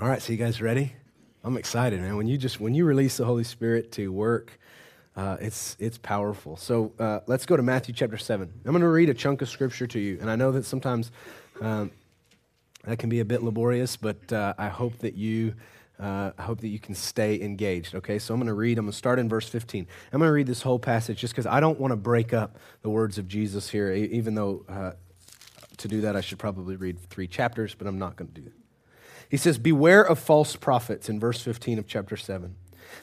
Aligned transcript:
All 0.00 0.06
right, 0.06 0.22
so 0.22 0.32
you 0.32 0.38
guys 0.38 0.62
ready? 0.62 0.92
I'm 1.42 1.56
excited, 1.56 2.00
man. 2.00 2.16
When 2.16 2.28
you 2.28 2.38
just 2.38 2.60
when 2.60 2.72
you 2.72 2.84
release 2.84 3.16
the 3.16 3.24
Holy 3.24 3.42
Spirit 3.42 3.90
to 3.92 4.12
work, 4.12 4.60
uh, 5.16 5.38
it's 5.40 5.76
it's 5.80 5.98
powerful. 5.98 6.56
So 6.56 6.92
uh, 7.00 7.18
let's 7.26 7.44
go 7.46 7.56
to 7.56 7.64
Matthew 7.64 7.92
chapter 7.92 8.16
seven. 8.16 8.48
I'm 8.64 8.70
going 8.70 8.82
to 8.82 8.88
read 8.88 9.08
a 9.08 9.14
chunk 9.14 9.42
of 9.42 9.48
scripture 9.48 9.88
to 9.88 9.98
you, 9.98 10.18
and 10.20 10.30
I 10.30 10.36
know 10.36 10.52
that 10.52 10.64
sometimes 10.64 11.10
um, 11.60 11.90
that 12.84 13.00
can 13.00 13.08
be 13.08 13.18
a 13.18 13.24
bit 13.24 13.42
laborious, 13.42 13.96
but 13.96 14.32
uh, 14.32 14.54
I 14.56 14.68
hope 14.68 14.98
that 14.98 15.14
you. 15.14 15.54
Uh, 15.98 16.30
I 16.38 16.42
hope 16.42 16.60
that 16.60 16.68
you 16.68 16.78
can 16.78 16.94
stay 16.94 17.40
engaged. 17.40 17.96
Okay, 17.96 18.20
so 18.20 18.32
I'm 18.32 18.38
going 18.38 18.46
to 18.46 18.54
read. 18.54 18.78
I'm 18.78 18.84
going 18.84 18.92
to 18.92 18.96
start 18.96 19.18
in 19.18 19.28
verse 19.28 19.48
15. 19.48 19.84
I'm 20.12 20.20
going 20.20 20.28
to 20.28 20.32
read 20.32 20.46
this 20.46 20.62
whole 20.62 20.78
passage 20.78 21.18
just 21.18 21.34
because 21.34 21.46
I 21.46 21.58
don't 21.58 21.80
want 21.80 21.90
to 21.90 21.96
break 21.96 22.32
up 22.32 22.56
the 22.82 22.88
words 22.88 23.18
of 23.18 23.26
Jesus 23.26 23.68
here, 23.68 23.92
even 23.92 24.36
though 24.36 24.64
uh, 24.68 24.92
to 25.78 25.88
do 25.88 26.02
that 26.02 26.14
I 26.14 26.20
should 26.20 26.38
probably 26.38 26.76
read 26.76 27.00
three 27.10 27.26
chapters, 27.26 27.74
but 27.74 27.88
I'm 27.88 27.98
not 27.98 28.14
going 28.14 28.28
to 28.28 28.40
do 28.40 28.42
that. 28.42 28.57
He 29.28 29.36
says, 29.36 29.58
Beware 29.58 30.02
of 30.02 30.18
false 30.18 30.56
prophets 30.56 31.08
in 31.08 31.20
verse 31.20 31.40
15 31.40 31.78
of 31.78 31.86
chapter 31.86 32.16
7. 32.16 32.54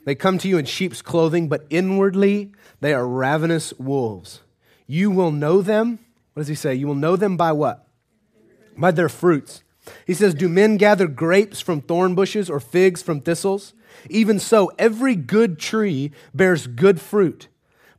They 0.05 0.15
come 0.15 0.37
to 0.39 0.47
you 0.47 0.57
in 0.57 0.65
sheep's 0.65 1.01
clothing, 1.01 1.47
but 1.47 1.65
inwardly 1.69 2.51
they 2.81 2.93
are 2.93 3.07
ravenous 3.07 3.73
wolves. 3.77 4.41
You 4.87 5.11
will 5.11 5.31
know 5.31 5.61
them. 5.61 5.99
What 6.33 6.41
does 6.41 6.47
he 6.47 6.55
say? 6.55 6.75
You 6.75 6.87
will 6.87 6.95
know 6.95 7.15
them 7.15 7.37
by 7.37 7.51
what? 7.51 7.87
By 8.77 8.91
their 8.91 9.09
fruits. 9.09 9.63
He 10.05 10.13
says, 10.13 10.33
Do 10.33 10.49
men 10.49 10.77
gather 10.77 11.07
grapes 11.07 11.61
from 11.61 11.81
thorn 11.81 12.15
bushes 12.15 12.49
or 12.49 12.59
figs 12.59 13.01
from 13.01 13.21
thistles? 13.21 13.73
Even 14.09 14.39
so, 14.39 14.71
every 14.77 15.15
good 15.15 15.59
tree 15.59 16.11
bears 16.33 16.67
good 16.67 16.99
fruit, 16.99 17.47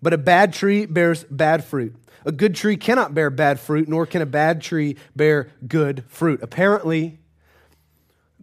but 0.02 0.12
a 0.12 0.18
bad 0.18 0.52
tree 0.52 0.86
bears 0.86 1.24
bad 1.24 1.64
fruit. 1.64 1.94
A 2.24 2.32
good 2.32 2.54
tree 2.54 2.76
cannot 2.76 3.14
bear 3.14 3.30
bad 3.30 3.60
fruit, 3.60 3.88
nor 3.88 4.04
can 4.04 4.20
a 4.20 4.26
bad 4.26 4.60
tree 4.60 4.96
bear 5.14 5.48
good 5.66 6.04
fruit. 6.08 6.42
Apparently, 6.42 7.18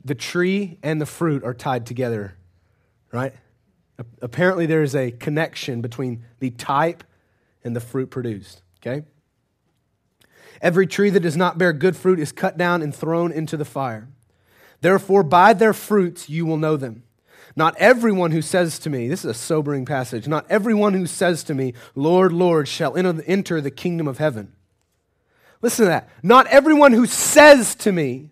the 0.06 0.16
tree 0.16 0.78
and 0.84 1.00
the 1.00 1.06
fruit 1.06 1.44
are 1.44 1.54
tied 1.54 1.86
together, 1.86 2.36
right? 3.12 3.34
Apparently, 4.22 4.66
there 4.66 4.84
is 4.84 4.96
a 4.96 5.12
connection 5.12 5.82
between 5.82 6.26
the 6.40 6.50
type 6.50 7.04
and 7.64 7.76
the 7.76 7.80
fruit 7.80 8.10
produced, 8.10 8.62
okay? 8.82 9.06
Every 10.62 10.88
tree 10.88 11.10
that 11.10 11.20
does 11.20 11.38
not 11.38 11.58
bear 11.58 11.74
good 11.74 11.96
fruit 11.96 12.20
is 12.20 12.32
cut 12.32 12.58
down 12.58 12.82
and 12.82 12.94
thrown 12.94 13.32
into 13.32 13.56
the 13.56 13.66
fire. 13.66 14.10
Therefore, 14.82 15.24
by 15.24 15.54
their 15.54 15.74
fruits 15.74 16.30
you 16.30 16.46
will 16.46 16.58
know 16.58 16.76
them. 16.76 17.04
Not 17.56 17.76
everyone 17.78 18.32
who 18.32 18.42
says 18.42 18.80
to 18.80 18.90
me, 18.90 19.08
this 19.08 19.24
is 19.24 19.32
a 19.32 19.34
sobering 19.34 19.86
passage, 19.86 20.28
not 20.28 20.46
everyone 20.50 20.94
who 20.94 21.06
says 21.06 21.44
to 21.46 21.54
me, 21.54 21.74
Lord, 21.94 22.34
Lord, 22.34 22.68
shall 22.68 22.98
enter 22.98 23.62
the 23.62 23.72
kingdom 23.72 24.08
of 24.08 24.18
heaven. 24.18 24.54
Listen 25.62 25.86
to 25.86 25.90
that. 25.90 26.10
Not 26.24 26.48
everyone 26.48 26.92
who 26.92 27.06
says 27.06 27.76
to 27.76 27.92
me, 27.92 28.32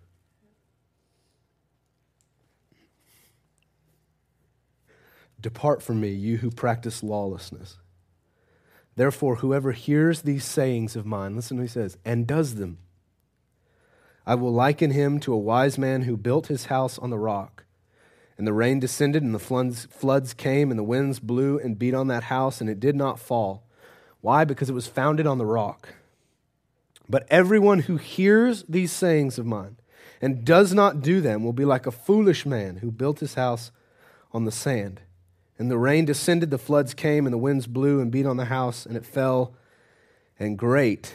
Depart 5.41 5.81
from 5.81 5.99
me, 5.99 6.09
you 6.09 6.37
who 6.37 6.51
practice 6.51 7.03
lawlessness. 7.03 7.77
Therefore, 8.95 9.37
whoever 9.37 9.71
hears 9.71 10.21
these 10.21 10.45
sayings 10.45 10.95
of 10.95 11.05
mine, 11.05 11.35
listen 11.35 11.57
to 11.57 11.61
what 11.61 11.69
he 11.69 11.73
says, 11.73 11.97
and 12.05 12.27
does 12.27 12.55
them, 12.55 12.77
I 14.25 14.35
will 14.35 14.53
liken 14.53 14.91
him 14.91 15.19
to 15.21 15.33
a 15.33 15.37
wise 15.37 15.77
man 15.77 16.03
who 16.03 16.15
built 16.15 16.47
his 16.47 16.65
house 16.65 16.99
on 16.99 17.09
the 17.09 17.17
rock. 17.17 17.65
And 18.37 18.45
the 18.47 18.53
rain 18.53 18.79
descended, 18.79 19.23
and 19.23 19.33
the 19.33 19.39
floods, 19.39 19.87
floods 19.89 20.33
came, 20.33 20.69
and 20.69 20.79
the 20.79 20.83
winds 20.83 21.19
blew 21.19 21.59
and 21.59 21.77
beat 21.77 21.93
on 21.93 22.07
that 22.07 22.23
house, 22.23 22.61
and 22.61 22.69
it 22.69 22.79
did 22.79 22.95
not 22.95 23.19
fall. 23.19 23.63
Why? 24.21 24.45
Because 24.45 24.69
it 24.69 24.73
was 24.73 24.87
founded 24.87 25.25
on 25.25 25.37
the 25.37 25.45
rock. 25.45 25.95
But 27.09 27.27
everyone 27.29 27.79
who 27.79 27.97
hears 27.97 28.63
these 28.69 28.91
sayings 28.91 29.37
of 29.37 29.45
mine 29.45 29.77
and 30.21 30.45
does 30.45 30.73
not 30.73 31.01
do 31.01 31.19
them 31.19 31.43
will 31.43 31.53
be 31.53 31.65
like 31.65 31.85
a 31.85 31.91
foolish 31.91 32.45
man 32.45 32.77
who 32.77 32.91
built 32.91 33.19
his 33.19 33.33
house 33.33 33.71
on 34.31 34.45
the 34.45 34.51
sand. 34.51 35.01
And 35.57 35.69
the 35.69 35.77
rain 35.77 36.05
descended, 36.05 36.49
the 36.49 36.57
floods 36.57 36.93
came, 36.93 37.25
and 37.25 37.33
the 37.33 37.37
winds 37.37 37.67
blew 37.67 37.99
and 37.99 38.11
beat 38.11 38.25
on 38.25 38.37
the 38.37 38.45
house, 38.45 38.85
and 38.85 38.97
it 38.97 39.05
fell. 39.05 39.53
And 40.39 40.57
great, 40.57 41.13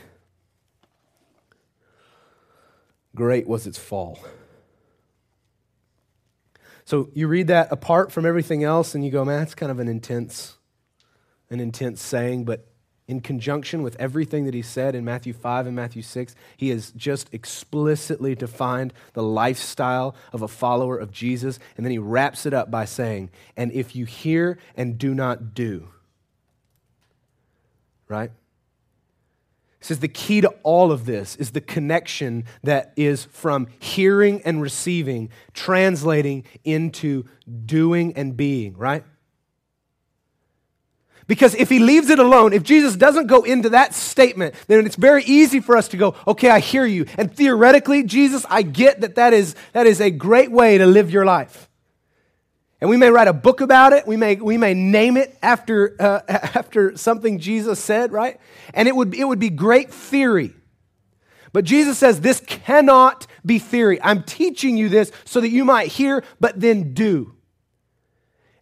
great 3.15 3.49
was 3.49 3.67
its 3.67 3.79
fall. 3.79 4.21
So 6.85 7.11
you 7.15 7.27
read 7.27 7.49
that 7.49 7.73
apart 7.73 8.13
from 8.13 8.25
everything 8.25 8.63
else, 8.63 8.95
and 8.95 9.05
you 9.05 9.11
go, 9.11 9.25
man, 9.25 9.41
that's 9.41 9.57
kind 9.57 9.73
of 9.73 9.81
an 9.81 9.89
intense, 9.89 10.57
an 11.51 11.59
intense 11.59 12.01
saying, 12.01 12.45
but 12.45 12.69
in 13.09 13.21
conjunction 13.21 13.83
with 13.83 13.97
everything 14.01 14.47
that 14.47 14.55
he 14.55 14.63
said 14.63 14.95
in 14.95 15.05
Matthew 15.05 15.33
5 15.33 15.67
and 15.67 15.77
Matthew 15.77 16.03
6, 16.03 16.35
he 16.57 16.71
has 16.71 16.91
just 16.93 17.29
explicitly 17.33 18.35
defined 18.35 18.93
the 19.13 19.23
lifestyle 19.23 20.17
of 20.33 20.43
a 20.43 20.49
follower 20.49 20.99
of 20.99 21.13
Jesus. 21.13 21.59
And 21.77 21.87
then 21.87 21.93
he 21.93 21.99
wraps 21.99 22.47
it 22.47 22.53
up 22.53 22.71
by 22.71 22.85
saying, 22.85 23.31
And 23.57 23.71
if 23.73 23.95
you 23.95 24.07
hear 24.07 24.59
and 24.77 24.99
do 24.99 25.15
not 25.15 25.55
do, 25.55 25.89
right? 28.09 28.33
He 29.79 29.85
says 29.85 30.01
the 30.01 30.09
key 30.09 30.41
to 30.41 30.49
all 30.65 30.91
of 30.91 31.07
this 31.07 31.37
is 31.37 31.53
the 31.53 31.61
connection 31.61 32.45
that 32.65 32.93
is 32.97 33.25
from 33.27 33.69
hearing 33.79 34.43
and 34.45 34.61
receiving, 34.61 35.31
translating 35.55 36.43
into 36.65 37.25
doing 37.67 38.15
and 38.15 38.37
being, 38.37 38.77
right? 38.77 39.05
Because 41.27 41.55
if 41.57 41.69
he 41.69 41.81
leaves 41.81 42.09
it 42.09 42.21
alone, 42.21 42.53
if 42.53 42.63
Jesus 42.63 42.95
doesn't 42.95 43.27
go 43.27 43.43
into 43.43 43.71
that 43.71 43.95
statement, 43.95 44.55
then 44.69 44.87
it's 44.87 44.95
very 44.95 45.25
easy 45.25 45.59
for 45.59 45.77
us 45.77 45.89
to 45.89 45.97
go, 45.97 46.15
okay, 46.27 46.51
I 46.51 46.61
hear 46.61 46.85
you. 46.85 47.07
And 47.19 47.35
theoretically, 47.35 48.05
Jesus, 48.05 48.47
I 48.49 48.63
get 48.63 49.01
that 49.01 49.17
that 49.17 49.33
is, 49.33 49.57
that 49.73 49.87
is 49.87 50.01
a 50.01 50.11
great 50.11 50.53
way 50.53 50.79
to 50.79 50.87
live 50.87 51.11
your 51.11 51.25
life. 51.25 51.69
And 52.81 52.91
we 52.91 52.97
may 52.97 53.11
write 53.11 53.27
a 53.27 53.33
book 53.33 53.61
about 53.61 53.93
it. 53.93 54.07
We 54.07 54.17
may, 54.17 54.37
we 54.37 54.57
may 54.57 54.75
name 54.75 55.17
it 55.17 55.37
after, 55.43 55.97
uh, 55.99 56.21
after 56.29 56.97
something 56.97 57.41
Jesus 57.41 57.81
said, 57.81 58.13
right? 58.13 58.39
And 58.73 58.87
it 58.87 58.95
would, 58.95 59.15
it 59.15 59.25
would 59.25 59.41
be 59.41 59.51
great 59.51 59.93
theory. 59.93 60.53
But 61.53 61.65
Jesus 61.65 61.99
says 61.99 62.21
this 62.21 62.41
cannot 62.41 63.27
be 63.45 63.59
theory. 63.59 64.01
I'm 64.03 64.23
teaching 64.23 64.77
you 64.77 64.89
this 64.89 65.11
so 65.25 65.41
that 65.41 65.49
you 65.49 65.65
might 65.65 65.89
hear, 65.89 66.23
but 66.39 66.61
then 66.61 66.93
do. 66.93 67.36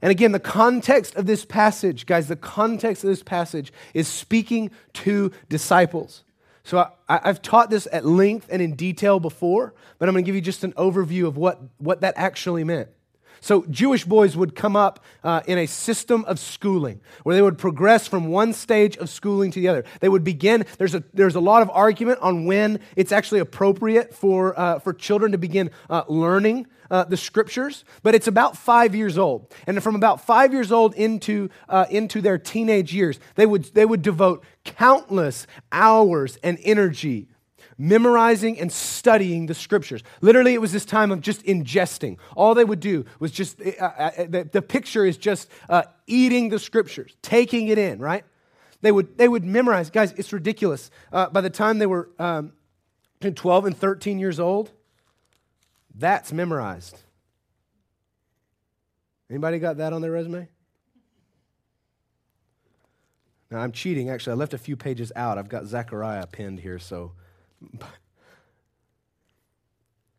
And 0.05 0.11
again, 0.11 0.33
the 0.33 0.39
context 0.39 1.15
of 1.15 1.25
this 1.25 1.47
passage, 1.47 2.05
guys, 2.05 2.29
the 2.29 2.37
context 2.37 3.05
of 3.05 3.09
this 3.09 3.23
passage 3.23 3.73
is 3.95 4.07
speaking 4.07 4.71
to 4.93 5.33
disciples. 5.49 6.25
So 6.63 6.91
I, 7.09 7.27
have 7.27 7.41
taught 7.41 7.71
this 7.71 7.89
at 7.91 8.05
length 8.05 8.49
and 8.51 8.61
in 8.61 8.75
detail 8.75 9.19
before, 9.19 9.73
but 9.99 10.07
I'm 10.07 10.15
going 10.15 10.23
to 10.23 10.27
give 10.27 10.35
you 10.35 10.43
just 10.43 10.63
an 10.63 10.75
overview 10.75 11.27
of 11.27 11.39
what, 11.39 11.59
what 11.79 12.03
that 12.03 12.13
actually 12.19 12.65
meant. 12.65 12.91
So, 13.45 13.67
Jewish 13.69 14.07
boys 14.07 14.39
would 14.39 14.55
come 14.55 14.75
up 14.75 15.05
uh, 15.23 15.43
in 15.47 15.59
a 15.59 15.67
system 15.67 16.25
of 16.25 16.39
schooling 16.39 17.03
where 17.25 17.37
they 17.37 17.43
would 17.43 17.59
progress 17.59 18.09
from 18.09 18.29
one 18.29 18.55
stage 18.55 18.97
of 18.97 19.11
schooling 19.11 19.51
to 19.51 19.61
the 19.61 19.69
other. 19.69 19.85
They 20.01 20.09
would 20.09 20.25
begin, 20.25 20.65
there's 20.79 20.95
a, 20.95 21.05
there's 21.13 21.35
a 21.35 21.41
lot 21.41 21.61
of 21.61 21.69
argument 21.69 22.21
on 22.23 22.47
when 22.47 22.81
it's 22.97 23.13
actually 23.13 23.41
appropriate 23.41 24.15
for, 24.15 24.59
uh, 24.59 24.79
for 24.79 24.95
children 24.95 25.33
to 25.33 25.37
begin 25.37 25.71
uh, 25.91 26.05
learning 26.09 26.69
uh, 26.91 27.05
the 27.05 27.19
scriptures, 27.19 27.85
but 28.03 28.15
it's 28.15 28.29
about 28.29 28.57
five 28.57 28.95
years 28.95 29.19
old. 29.19 29.53
And 29.67 29.83
from 29.83 29.95
about 29.95 30.23
five 30.23 30.55
years 30.55 30.73
old 30.73 30.95
into, 30.95 31.51
uh, 31.69 31.85
into 31.91 32.23
their 32.23 32.39
teenage 32.39 32.95
years, 32.95 33.21
they 33.35 33.45
would, 33.45 33.65
they 33.75 33.85
would 33.85 34.01
devote 34.01 34.43
countless 34.65 35.47
hours 35.71 36.39
and 36.43 36.59
energy 36.63 37.29
memorizing 37.79 38.59
and 38.59 38.73
studying 38.73 39.47
the 39.47 39.55
scriptures. 39.55 40.03
Literally, 40.21 40.55
it 40.55 40.61
was 40.61 40.73
this 40.73 40.85
time 40.85 41.11
of 41.11 41.21
just 41.21 41.45
ingesting. 41.45 42.19
All 42.37 42.55
they 42.55 42.65
would 42.65 42.81
do 42.81 43.05
was 43.19 43.31
just, 43.31 43.61
uh, 43.61 43.71
uh, 43.81 43.85
uh, 43.85 44.11
the, 44.29 44.49
the, 44.53 44.63
picture 44.63 45.05
is 45.05 45.17
just 45.17 45.49
uh, 45.69 45.83
eating 46.07 46.49
the 46.49 46.59
scriptures, 46.59 47.17
taking 47.23 47.69
it 47.69 47.79
in, 47.79 47.99
right? 47.99 48.25
They 48.81 48.93
would, 48.93 49.17
they 49.17 49.29
would 49.29 49.45
memorize. 49.45 49.91
Guys, 49.91 50.13
it's 50.13 50.33
ridiculous. 50.33 50.91
Uh, 51.13 51.29
by 51.29 51.41
the 51.41 51.51
time 51.51 51.79
they 51.79 51.87
were 51.87 52.11
um, 52.19 52.53
12 53.21 53.67
and 53.67 53.77
13 53.77 54.19
years 54.19 54.39
old, 54.39 54.71
that's 55.95 56.33
memorized. 56.33 56.99
Anybody 59.31 59.59
got 59.59 59.79
that 59.79 59.93
on 59.93 60.03
their 60.03 60.11
resume? 60.11 60.49
Now, 63.51 63.61
I'm 63.61 63.73
cheating, 63.73 64.11
actually. 64.11 64.33
I 64.33 64.37
left 64.37 64.53
a 64.53 64.59
few 64.59 64.77
pages 64.77 65.13
out. 65.15 65.39
I've 65.39 65.49
got 65.49 65.67
Zechariah 65.67 66.27
pinned 66.27 66.61
here, 66.61 66.79
so 66.79 67.13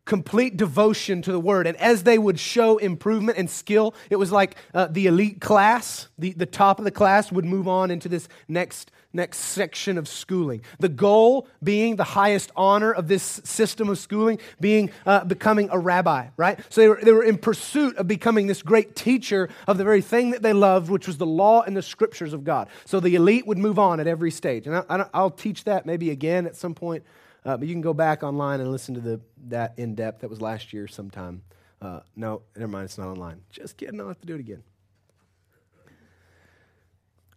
complete 0.06 0.56
devotion 0.56 1.22
to 1.24 1.32
the 1.32 1.40
word. 1.40 1.68
And 1.68 1.76
as 1.78 2.04
they 2.04 2.18
would 2.18 2.40
show 2.40 2.78
improvement 2.78 3.38
and 3.38 3.50
skill, 3.50 3.96
it 4.10 4.16
was 4.16 4.32
like 4.32 4.56
uh, 4.74 4.88
the 4.88 5.08
elite 5.08 5.42
class, 5.42 6.08
the, 6.18 6.32
the 6.34 6.46
top 6.46 6.80
of 6.80 6.86
the 6.86 6.92
class 6.92 7.32
would 7.32 7.46
move 7.46 7.68
on 7.68 7.90
into 7.90 8.08
this 8.08 8.30
next, 8.48 8.92
next 9.14 9.40
section 9.40 9.98
of 9.98 10.08
schooling. 10.08 10.62
The 10.80 10.90
goal 10.90 11.48
being 11.64 11.96
the 11.96 12.04
highest 12.04 12.52
honor 12.56 12.92
of 12.92 13.08
this 13.08 13.24
system 13.24 13.90
of 13.90 13.98
schooling, 13.98 14.38
being 14.60 14.92
uh, 15.08 15.26
becoming 15.26 15.70
a 15.72 15.80
rabbi, 15.80 16.28
right? 16.38 16.60
So 16.70 16.82
they 16.82 16.88
were, 16.88 17.00
they 17.02 17.12
were 17.12 17.24
in 17.24 17.40
pursuit 17.40 17.98
of 17.98 18.08
becoming 18.08 18.46
this 18.46 18.62
great 18.62 18.96
teacher 18.96 19.50
of 19.68 19.80
the 19.80 19.84
very 19.84 20.02
thing 20.02 20.30
that 20.32 20.44
they 20.44 20.54
loved, 20.54 20.92
which 20.92 21.08
was 21.08 21.18
the 21.18 21.26
law 21.26 21.64
and 21.64 21.76
the 21.76 21.82
scriptures 21.82 22.34
of 22.34 22.44
God. 22.44 22.68
So 22.86 23.00
the 23.00 23.16
elite 23.16 23.48
would 23.48 23.58
move 23.58 23.80
on 23.80 24.00
at 24.00 24.06
every 24.06 24.32
stage. 24.32 24.68
And 24.68 24.76
I, 24.88 25.10
I'll 25.16 25.32
teach 25.32 25.64
that 25.64 25.88
maybe 25.88 26.12
again 26.12 26.46
at 26.46 26.56
some 26.56 26.76
point 26.76 27.04
uh, 27.46 27.56
but 27.58 27.68
you 27.68 27.74
can 27.74 27.82
go 27.82 27.94
back 27.94 28.24
online 28.24 28.60
and 28.60 28.72
listen 28.72 28.96
to 28.96 29.02
the, 29.02 29.22
that 29.48 29.74
in 29.78 29.96
depth. 29.96 30.22
That 30.22 30.30
was 30.30 30.42
last 30.42 30.74
year 30.74 30.88
sometime. 30.88 31.44
Uh, 31.82 32.00
no, 32.16 32.42
never 32.56 32.72
mind, 32.72 32.86
it's 32.86 32.98
not 32.98 33.08
online. 33.08 33.42
Just 33.52 33.78
kidding, 33.78 34.00
I'll 34.02 34.08
have 34.08 34.20
to 34.22 34.28
do 34.28 34.36
it 34.36 34.40
again. 34.40 34.64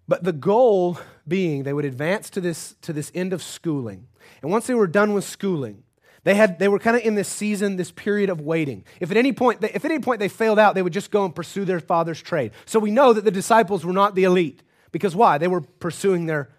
But 0.06 0.25
the 0.25 0.32
goal 0.32 0.99
being 1.26 1.64
they 1.64 1.72
would 1.75 1.84
advance 1.84 2.31
to 2.31 2.40
this, 2.40 2.75
to 2.82 2.94
this 2.94 3.12
end 3.14 3.34
of 3.34 3.43
schooling. 3.43 4.08
And 4.40 4.50
once 4.50 4.66
they 4.66 4.75
were 4.75 4.87
done 4.87 5.12
with 5.12 5.25
schooling, 5.25 5.82
they, 6.25 6.34
had, 6.34 6.58
they 6.58 6.69
were 6.69 6.78
kind 6.78 6.96
of 6.96 7.02
in 7.02 7.14
this 7.14 7.28
season, 7.28 7.76
this 7.76 7.90
period 7.90 8.31
of 8.31 8.40
waiting. 8.40 8.84
If 9.00 9.11
at, 9.11 9.16
any 9.19 9.32
point 9.32 9.61
they, 9.61 9.70
if 9.70 9.84
at 9.84 9.90
any 9.90 10.00
point 10.00 10.20
they 10.20 10.28
failed 10.28 10.58
out, 10.58 10.75
they 10.75 10.82
would 10.82 10.94
just 10.94 11.11
go 11.11 11.25
and 11.26 11.34
pursue 11.34 11.64
their 11.66 11.81
father's 11.81 12.20
trade. 12.22 12.52
So 12.64 12.78
we 12.78 12.90
know 12.90 13.12
that 13.12 13.25
the 13.25 13.31
disciples 13.31 13.84
were 13.84 13.93
not 13.93 14.14
the 14.14 14.25
elite. 14.25 14.62
Because 14.90 15.14
why? 15.14 15.37
They 15.37 15.49
were 15.49 15.61
pursuing 15.61 16.26
their 16.26 16.50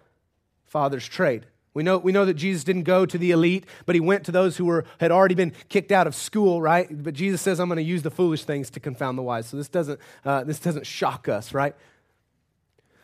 father's 0.66 1.06
trade. 1.06 1.46
We 1.72 1.84
know, 1.84 1.98
we 1.98 2.10
know 2.10 2.24
that 2.24 2.34
Jesus 2.34 2.64
didn't 2.64 2.82
go 2.82 3.06
to 3.06 3.16
the 3.16 3.30
elite, 3.30 3.64
but 3.86 3.94
he 3.94 4.00
went 4.00 4.24
to 4.24 4.32
those 4.32 4.56
who 4.56 4.64
were, 4.64 4.84
had 4.98 5.12
already 5.12 5.36
been 5.36 5.52
kicked 5.68 5.92
out 5.92 6.08
of 6.08 6.16
school, 6.16 6.60
right? 6.60 6.88
But 6.90 7.14
Jesus 7.14 7.40
says, 7.40 7.60
I'm 7.60 7.68
going 7.68 7.76
to 7.76 7.82
use 7.82 8.02
the 8.02 8.10
foolish 8.10 8.44
things 8.44 8.70
to 8.70 8.80
confound 8.80 9.16
the 9.16 9.22
wise. 9.22 9.46
So 9.46 9.56
this 9.56 9.68
doesn't, 9.68 10.00
uh, 10.24 10.42
this 10.42 10.58
doesn't 10.58 10.84
shock 10.84 11.28
us, 11.28 11.54
right? 11.54 11.76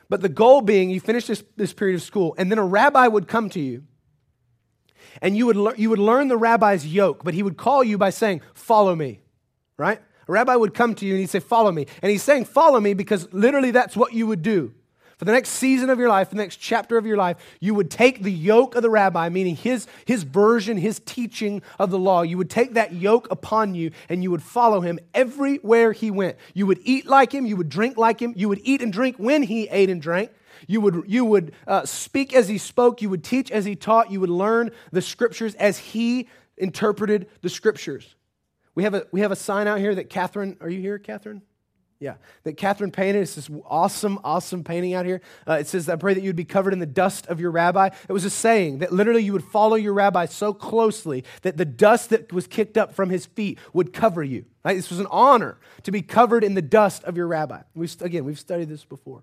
But 0.09 0.21
the 0.21 0.29
goal 0.29 0.63
being, 0.63 0.91
you 0.91 1.01
finish 1.01 1.27
this, 1.27 1.45
this 1.57 1.73
period 1.73 1.95
of 1.95 2.03
school, 2.03 2.35
and 2.39 2.51
then 2.51 2.59
a 2.59 2.65
rabbi 2.65 3.07
would 3.07 3.29
come 3.29 3.49
to 3.51 3.61
you, 3.61 3.85
and 5.23 5.37
you 5.37 5.47
would, 5.47 5.57
le- 5.57 5.77
you 5.77 5.89
would 5.89 6.01
learn 6.01 6.27
the 6.27 6.37
rabbi's 6.37 6.87
yoke, 6.87 7.23
but 7.23 7.35
he 7.35 7.45
would 7.45 7.57
call 7.57 7.85
you 7.85 7.97
by 7.97 8.11
saying, 8.11 8.41
Follow 8.55 8.97
me, 8.97 9.21
right? 9.77 10.01
A 10.29 10.33
rabbi 10.33 10.57
would 10.57 10.75
come 10.75 10.95
to 10.97 11.07
you 11.07 11.13
and 11.13 11.21
he'd 11.21 11.31
say, 11.31 11.39
Follow 11.39 11.71
me. 11.71 11.87
And 12.03 12.11
he's 12.11 12.23
saying, 12.23 12.47
Follow 12.47 12.81
me 12.81 12.95
because 12.95 13.33
literally 13.33 13.71
that's 13.71 13.97
what 13.97 14.13
you 14.13 14.27
would 14.27 14.43
do 14.43 14.75
for 15.17 15.25
the 15.25 15.33
next 15.33 15.51
season 15.51 15.89
of 15.89 15.99
your 15.99 16.11
life, 16.11 16.29
the 16.29 16.37
next 16.37 16.57
chapter 16.57 16.99
of 16.99 17.07
your 17.07 17.17
life, 17.17 17.39
you 17.59 17.75
would 17.75 17.91
take 17.91 18.23
the 18.23 18.33
yoke 18.33 18.75
of 18.75 18.83
the 18.83 18.91
rabbi, 18.91 19.31
meaning 19.31 19.57
his, 19.57 19.87
his 20.05 20.25
version, 20.25 20.77
his 20.77 21.01
teaching 21.07 21.63
of 21.79 21.91
the 21.91 21.99
law. 21.99 22.21
You 22.21 22.37
would 22.37 22.51
take 22.51 22.75
that 22.75 22.93
yoke 22.93 23.27
upon 23.31 23.75
you 23.75 23.93
and 24.11 24.23
you 24.23 24.31
would 24.31 24.43
follow 24.43 24.83
him 24.83 24.99
everywhere 25.15 25.93
he 25.93 26.11
went. 26.11 26.37
You 26.53 26.67
would 26.67 26.81
eat 26.85 27.07
like 27.07 27.33
him, 27.33 27.47
you 27.47 27.57
would 27.57 27.71
drink 27.71 27.97
like 27.97 28.21
him, 28.21 28.35
you 28.37 28.49
would 28.51 28.61
eat 28.63 28.83
and 28.83 28.93
drink 28.93 29.17
when 29.17 29.43
he 29.43 29.69
ate 29.69 29.89
and 29.89 30.03
drank. 30.03 30.33
You 30.67 30.83
would, 30.83 31.05
you 31.07 31.25
would 31.25 31.55
uh, 31.67 31.87
speak 31.87 32.35
as 32.35 32.49
he 32.49 32.59
spoke, 32.59 33.01
you 33.01 33.09
would 33.09 33.25
teach 33.25 33.51
as 33.51 33.65
he 33.65 33.75
taught, 33.75 34.11
you 34.11 34.21
would 34.21 34.31
learn 34.31 34.71
the 34.91 35.03
scriptures 35.03 35.55
as 35.55 35.79
he 35.79 36.29
interpreted 36.59 37.29
the 37.41 37.49
scriptures. 37.49 38.15
We 38.75 38.83
have 38.83 38.93
a, 38.93 39.07
we 39.13 39.21
have 39.21 39.33
a 39.33 39.37
sign 39.37 39.67
out 39.67 39.79
here 39.79 39.95
that 39.95 40.11
Catherine, 40.11 40.59
are 40.61 40.69
you 40.69 40.81
here, 40.81 40.99
Catherine? 40.99 41.43
Yeah, 41.99 42.17
that 42.43 42.59
Catherine 42.59 42.91
painted. 42.91 43.23
It's 43.23 43.37
this 43.37 43.49
awesome, 43.65 44.19
awesome 44.23 44.63
painting 44.63 44.93
out 44.93 45.07
here. 45.07 45.23
Uh, 45.49 45.55
it 45.55 45.67
says, 45.67 45.89
I 45.89 45.97
pray 45.97 46.13
that 46.13 46.23
you'd 46.23 46.37
be 46.37 46.45
covered 46.45 46.75
in 46.75 46.79
the 46.79 46.85
dust 46.85 47.27
of 47.29 47.41
your 47.41 47.51
rabbi. 47.51 47.89
It 48.07 48.13
was 48.13 48.27
a 48.27 48.31
saying 48.31 48.79
that 48.79 48.93
literally 48.93 49.23
you 49.23 49.33
would 49.33 49.45
follow 49.45 49.77
your 49.77 49.95
rabbi 49.95 50.27
so 50.27 50.53
closely 50.53 51.25
that 51.41 51.57
the 51.57 51.65
dust 51.65 52.11
that 52.11 52.35
was 52.35 52.47
kicked 52.47 52.77
up 52.77 52.95
from 52.95 53.09
his 53.09 53.25
feet 53.25 53.59
would 53.73 53.95
cover 53.95 54.23
you. 54.23 54.45
Right? 54.63 54.75
This 54.75 54.91
was 54.91 55.01
an 55.01 55.07
honor 55.11 55.59
to 55.85 55.91
be 55.91 56.03
covered 56.03 56.45
in 56.45 56.53
the 56.53 56.61
dust 56.61 57.03
of 57.05 57.17
your 57.17 57.29
rabbi. 57.29 57.63
We've, 57.75 57.95
again, 58.03 58.27
we've 58.27 58.39
studied 58.39 58.69
this 58.69 58.85
before. 58.85 59.23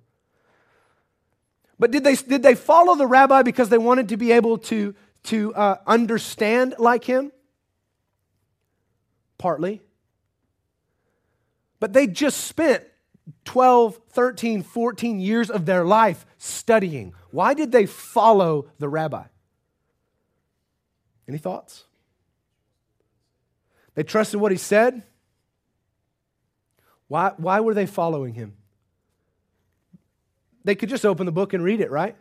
But 1.78 1.92
did 1.92 2.04
they, 2.04 2.16
did 2.16 2.42
they 2.42 2.56
follow 2.56 2.96
the 2.96 3.08
rabbi 3.08 3.44
because 3.44 3.70
they 3.70 3.78
wanted 3.78 4.10
to 4.10 4.18
be 4.18 4.32
able 4.32 4.58
to, 4.60 4.96
to 5.26 5.54
uh, 5.54 5.78
understand 5.86 6.76
like 6.80 7.04
him? 7.04 7.32
Partly. 9.38 9.82
But 11.84 11.92
they 11.92 12.08
just 12.08 12.46
spent 12.46 12.86
12, 13.44 14.00
13, 14.12 14.64
14 14.64 15.20
years 15.20 15.50
of 15.50 15.66
their 15.66 15.84
life 15.84 16.26
studying. 16.38 17.14
Why 17.30 17.54
did 17.54 17.74
they 17.74 17.88
follow 17.88 18.68
the 18.80 18.88
rabbi? 18.88 19.26
Any 21.28 21.38
thoughts? 21.38 21.84
They 23.96 24.04
trusted 24.04 24.40
what 24.40 24.54
he 24.54 24.58
said. 24.58 25.04
Why, 27.10 27.34
why 27.36 27.60
were 27.60 27.74
they 27.74 27.86
following 27.86 28.34
him? 28.34 28.56
They 30.64 30.76
could 30.76 30.88
just 30.88 31.06
open 31.06 31.26
the 31.26 31.34
book 31.34 31.52
and 31.52 31.62
read 31.62 31.82
it, 31.82 31.92
right? 31.92 32.16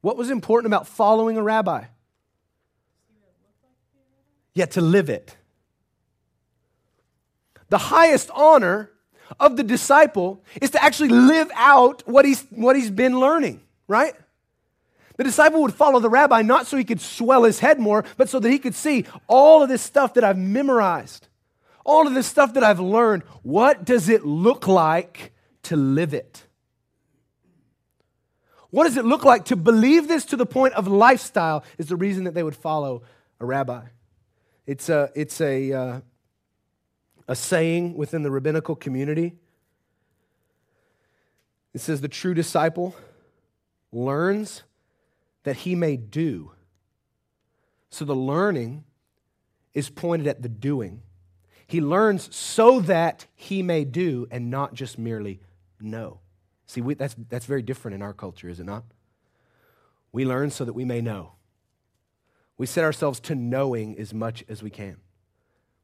What 0.00 0.16
was 0.16 0.30
important 0.30 0.72
about 0.72 0.86
following 0.86 1.36
a 1.36 1.42
rabbi? 1.42 1.86
Yet 4.54 4.70
to 4.70 4.80
live 4.80 5.10
it 5.10 5.36
the 7.70 7.78
highest 7.78 8.30
honor 8.34 8.90
of 9.38 9.56
the 9.56 9.62
disciple 9.62 10.42
is 10.60 10.70
to 10.70 10.82
actually 10.82 11.08
live 11.08 11.50
out 11.54 12.06
what 12.06 12.24
he's, 12.24 12.42
what 12.50 12.76
he's 12.76 12.90
been 12.90 13.18
learning, 13.18 13.60
right? 13.88 14.14
The 15.16 15.24
disciple 15.24 15.62
would 15.62 15.74
follow 15.74 16.00
the 16.00 16.08
rabbi 16.08 16.42
not 16.42 16.66
so 16.66 16.76
he 16.76 16.84
could 16.84 17.00
swell 17.00 17.44
his 17.44 17.60
head 17.60 17.78
more, 17.78 18.04
but 18.16 18.28
so 18.28 18.40
that 18.40 18.50
he 18.50 18.58
could 18.58 18.74
see 18.74 19.06
all 19.26 19.62
of 19.62 19.68
this 19.68 19.82
stuff 19.82 20.14
that 20.14 20.24
I've 20.24 20.38
memorized, 20.38 21.28
all 21.84 22.06
of 22.06 22.14
this 22.14 22.26
stuff 22.26 22.54
that 22.54 22.64
I've 22.64 22.80
learned. 22.80 23.22
What 23.42 23.84
does 23.84 24.08
it 24.08 24.24
look 24.24 24.66
like 24.66 25.32
to 25.64 25.76
live 25.76 26.12
it? 26.12 26.44
What 28.70 28.84
does 28.84 28.96
it 28.96 29.04
look 29.04 29.24
like 29.24 29.46
to 29.46 29.56
believe 29.56 30.08
this 30.08 30.24
to 30.26 30.36
the 30.36 30.46
point 30.46 30.74
of 30.74 30.86
lifestyle? 30.86 31.64
Is 31.76 31.86
the 31.86 31.96
reason 31.96 32.24
that 32.24 32.34
they 32.34 32.42
would 32.42 32.56
follow 32.56 33.02
a 33.40 33.46
rabbi. 33.46 33.82
It's 34.66 34.88
a, 34.88 35.10
it's 35.14 35.40
a, 35.40 35.72
uh, 35.72 36.00
a 37.30 37.36
saying 37.36 37.94
within 37.94 38.24
the 38.24 38.30
rabbinical 38.30 38.74
community. 38.74 39.36
It 41.72 41.80
says, 41.80 42.00
The 42.00 42.08
true 42.08 42.34
disciple 42.34 42.96
learns 43.92 44.64
that 45.44 45.58
he 45.58 45.76
may 45.76 45.96
do. 45.96 46.50
So 47.88 48.04
the 48.04 48.16
learning 48.16 48.82
is 49.74 49.90
pointed 49.90 50.26
at 50.26 50.42
the 50.42 50.48
doing. 50.48 51.02
He 51.68 51.80
learns 51.80 52.34
so 52.34 52.80
that 52.80 53.26
he 53.36 53.62
may 53.62 53.84
do 53.84 54.26
and 54.32 54.50
not 54.50 54.74
just 54.74 54.98
merely 54.98 55.38
know. 55.80 56.18
See, 56.66 56.80
we, 56.80 56.94
that's, 56.94 57.14
that's 57.28 57.46
very 57.46 57.62
different 57.62 57.94
in 57.94 58.02
our 58.02 58.12
culture, 58.12 58.48
is 58.48 58.58
it 58.58 58.66
not? 58.66 58.82
We 60.10 60.24
learn 60.24 60.50
so 60.50 60.64
that 60.64 60.72
we 60.72 60.84
may 60.84 61.00
know. 61.00 61.34
We 62.58 62.66
set 62.66 62.82
ourselves 62.82 63.20
to 63.20 63.36
knowing 63.36 63.96
as 64.00 64.12
much 64.12 64.42
as 64.48 64.64
we 64.64 64.70
can. 64.70 64.96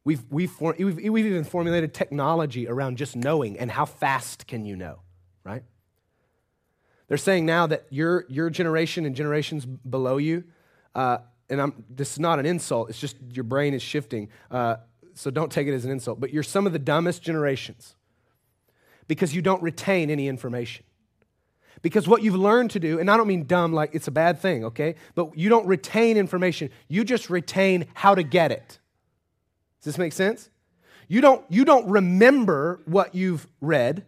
We've, 0.07 0.23
we've, 0.31 0.53
for, 0.53 0.73
we've, 0.79 1.11
we've 1.11 1.27
even 1.27 1.43
formulated 1.43 1.93
technology 1.93 2.69
around 2.69 2.97
just 2.97 3.17
knowing 3.17 3.59
and 3.59 3.69
how 3.69 3.87
fast 3.87 4.47
can 4.47 4.65
you 4.65 4.77
know, 4.77 5.01
right? 5.43 5.65
They're 7.09 7.19
saying 7.19 7.45
now 7.45 7.67
that 7.67 7.87
your, 7.91 8.25
your 8.29 8.49
generation 8.49 9.05
and 9.05 9.17
generations 9.17 9.67
below 9.67 10.19
you, 10.19 10.45
uh, 10.95 11.19
and 11.51 11.61
I'm, 11.61 11.85
this 11.91 12.13
is 12.13 12.21
not 12.21 12.39
an 12.39 12.47
insult, 12.47 12.89
it's 12.89 13.01
just 13.01 13.17
your 13.33 13.43
brain 13.43 13.75
is 13.75 13.83
shifting. 13.83 14.29
Uh, 14.49 14.77
so 15.15 15.33
don't 15.33 15.51
take 15.51 15.67
it 15.67 15.75
as 15.75 15.85
an 15.85 15.91
insult, 15.91 16.21
but 16.21 16.33
you're 16.33 16.45
some 16.45 16.69
of 16.69 16.73
the 16.73 16.79
dumbest 16.79 17.21
generations 17.25 17.97
because 19.09 19.35
you 19.35 19.43
don't 19.43 19.61
retain 19.61 20.09
any 20.09 20.29
information. 20.29 20.85
Because 21.83 22.07
what 22.07 22.23
you've 22.23 22.37
learned 22.37 22.71
to 22.71 22.79
do, 22.79 23.01
and 23.01 23.11
I 23.11 23.17
don't 23.17 23.27
mean 23.27 23.47
dumb 23.47 23.73
like 23.73 23.91
it's 23.93 24.07
a 24.07 24.13
bad 24.13 24.39
thing, 24.39 24.67
okay? 24.67 24.95
But 25.17 25.37
you 25.37 25.49
don't 25.49 25.67
retain 25.67 26.17
information, 26.17 26.71
you 26.87 27.03
just 27.03 27.29
retain 27.29 27.87
how 27.95 28.15
to 28.15 28.23
get 28.23 28.53
it. 28.53 28.79
Does 29.87 29.95
this 29.95 29.99
make 29.99 30.15
sense? 30.15 30.51
You 31.07 31.21
don't, 31.21 31.45
you 31.49 31.65
don't 31.65 31.89
remember 31.89 32.81
what 32.87 33.15
you've 33.15 33.47
read. 33.61 34.05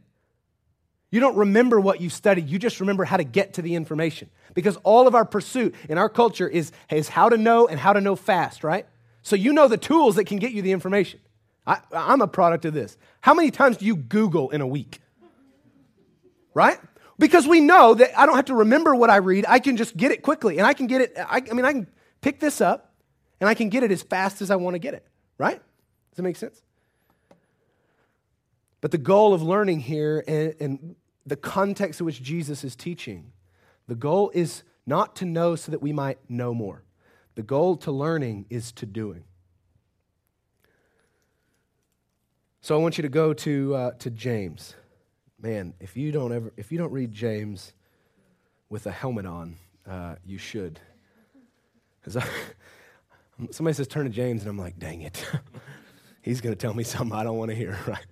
You 1.12 1.20
don't 1.20 1.36
remember 1.36 1.78
what 1.78 2.00
you've 2.00 2.12
studied. 2.12 2.48
You 2.48 2.58
just 2.58 2.80
remember 2.80 3.04
how 3.04 3.16
to 3.16 3.22
get 3.22 3.54
to 3.54 3.62
the 3.62 3.76
information. 3.76 4.28
Because 4.54 4.76
all 4.78 5.06
of 5.06 5.14
our 5.14 5.24
pursuit 5.24 5.76
in 5.88 5.96
our 5.96 6.08
culture 6.08 6.48
is, 6.48 6.72
is 6.90 7.08
how 7.08 7.28
to 7.28 7.36
know 7.36 7.68
and 7.68 7.78
how 7.78 7.92
to 7.92 8.00
know 8.00 8.16
fast, 8.16 8.64
right? 8.64 8.86
So 9.22 9.36
you 9.36 9.52
know 9.52 9.68
the 9.68 9.76
tools 9.76 10.16
that 10.16 10.24
can 10.24 10.40
get 10.40 10.50
you 10.50 10.62
the 10.62 10.72
information. 10.72 11.20
I, 11.64 11.78
I'm 11.92 12.22
a 12.22 12.26
product 12.26 12.64
of 12.64 12.74
this. 12.74 12.98
How 13.20 13.32
many 13.32 13.52
times 13.52 13.76
do 13.76 13.86
you 13.86 13.94
Google 13.94 14.50
in 14.50 14.60
a 14.60 14.66
week? 14.66 15.00
Right? 16.54 16.80
Because 17.20 17.46
we 17.46 17.60
know 17.60 17.94
that 17.94 18.18
I 18.18 18.26
don't 18.26 18.34
have 18.34 18.46
to 18.46 18.56
remember 18.56 18.96
what 18.96 19.10
I 19.10 19.18
read. 19.18 19.44
I 19.46 19.60
can 19.60 19.76
just 19.76 19.96
get 19.96 20.10
it 20.10 20.22
quickly. 20.22 20.58
And 20.58 20.66
I 20.66 20.74
can 20.74 20.88
get 20.88 21.02
it, 21.02 21.12
I, 21.16 21.40
I 21.48 21.54
mean, 21.54 21.64
I 21.64 21.70
can 21.70 21.86
pick 22.20 22.40
this 22.40 22.60
up 22.60 22.96
and 23.40 23.48
I 23.48 23.54
can 23.54 23.68
get 23.68 23.84
it 23.84 23.92
as 23.92 24.02
fast 24.02 24.42
as 24.42 24.50
I 24.50 24.56
want 24.56 24.74
to 24.74 24.80
get 24.80 24.94
it. 24.94 25.06
Right? 25.38 25.62
Does 26.18 26.24
that 26.24 26.28
make 26.30 26.36
sense? 26.36 26.62
But 28.80 28.90
the 28.90 28.98
goal 28.98 29.34
of 29.34 29.40
learning 29.40 29.78
here 29.78 30.24
and, 30.26 30.52
and 30.58 30.96
the 31.24 31.36
context 31.36 32.00
in 32.00 32.06
which 32.06 32.20
Jesus 32.20 32.64
is 32.64 32.74
teaching, 32.74 33.30
the 33.86 33.94
goal 33.94 34.32
is 34.34 34.64
not 34.84 35.14
to 35.16 35.24
know 35.24 35.54
so 35.54 35.70
that 35.70 35.80
we 35.80 35.92
might 35.92 36.18
know 36.28 36.52
more. 36.52 36.82
The 37.36 37.44
goal 37.44 37.76
to 37.76 37.92
learning 37.92 38.46
is 38.50 38.72
to 38.72 38.86
doing. 38.86 39.22
So 42.62 42.74
I 42.74 42.82
want 42.82 42.98
you 42.98 43.02
to 43.02 43.08
go 43.08 43.32
to, 43.32 43.74
uh, 43.76 43.90
to 44.00 44.10
James. 44.10 44.74
Man, 45.40 45.72
if 45.78 45.96
you 45.96 46.10
don't 46.10 46.32
ever, 46.32 46.52
if 46.56 46.72
you 46.72 46.78
don't 46.78 46.90
read 46.90 47.12
James 47.12 47.74
with 48.68 48.88
a 48.88 48.90
helmet 48.90 49.24
on, 49.24 49.54
uh, 49.88 50.16
you 50.26 50.36
should. 50.36 50.80
Because 52.00 52.20
somebody 53.52 53.74
says 53.74 53.86
turn 53.86 54.02
to 54.02 54.10
James, 54.10 54.42
and 54.42 54.50
I'm 54.50 54.58
like, 54.58 54.80
dang 54.80 55.02
it. 55.02 55.24
He's 56.22 56.40
going 56.40 56.54
to 56.54 56.58
tell 56.58 56.74
me 56.74 56.84
something 56.84 57.16
I 57.16 57.22
don't 57.24 57.36
want 57.36 57.50
to 57.50 57.54
hear, 57.54 57.78
right? 57.86 58.06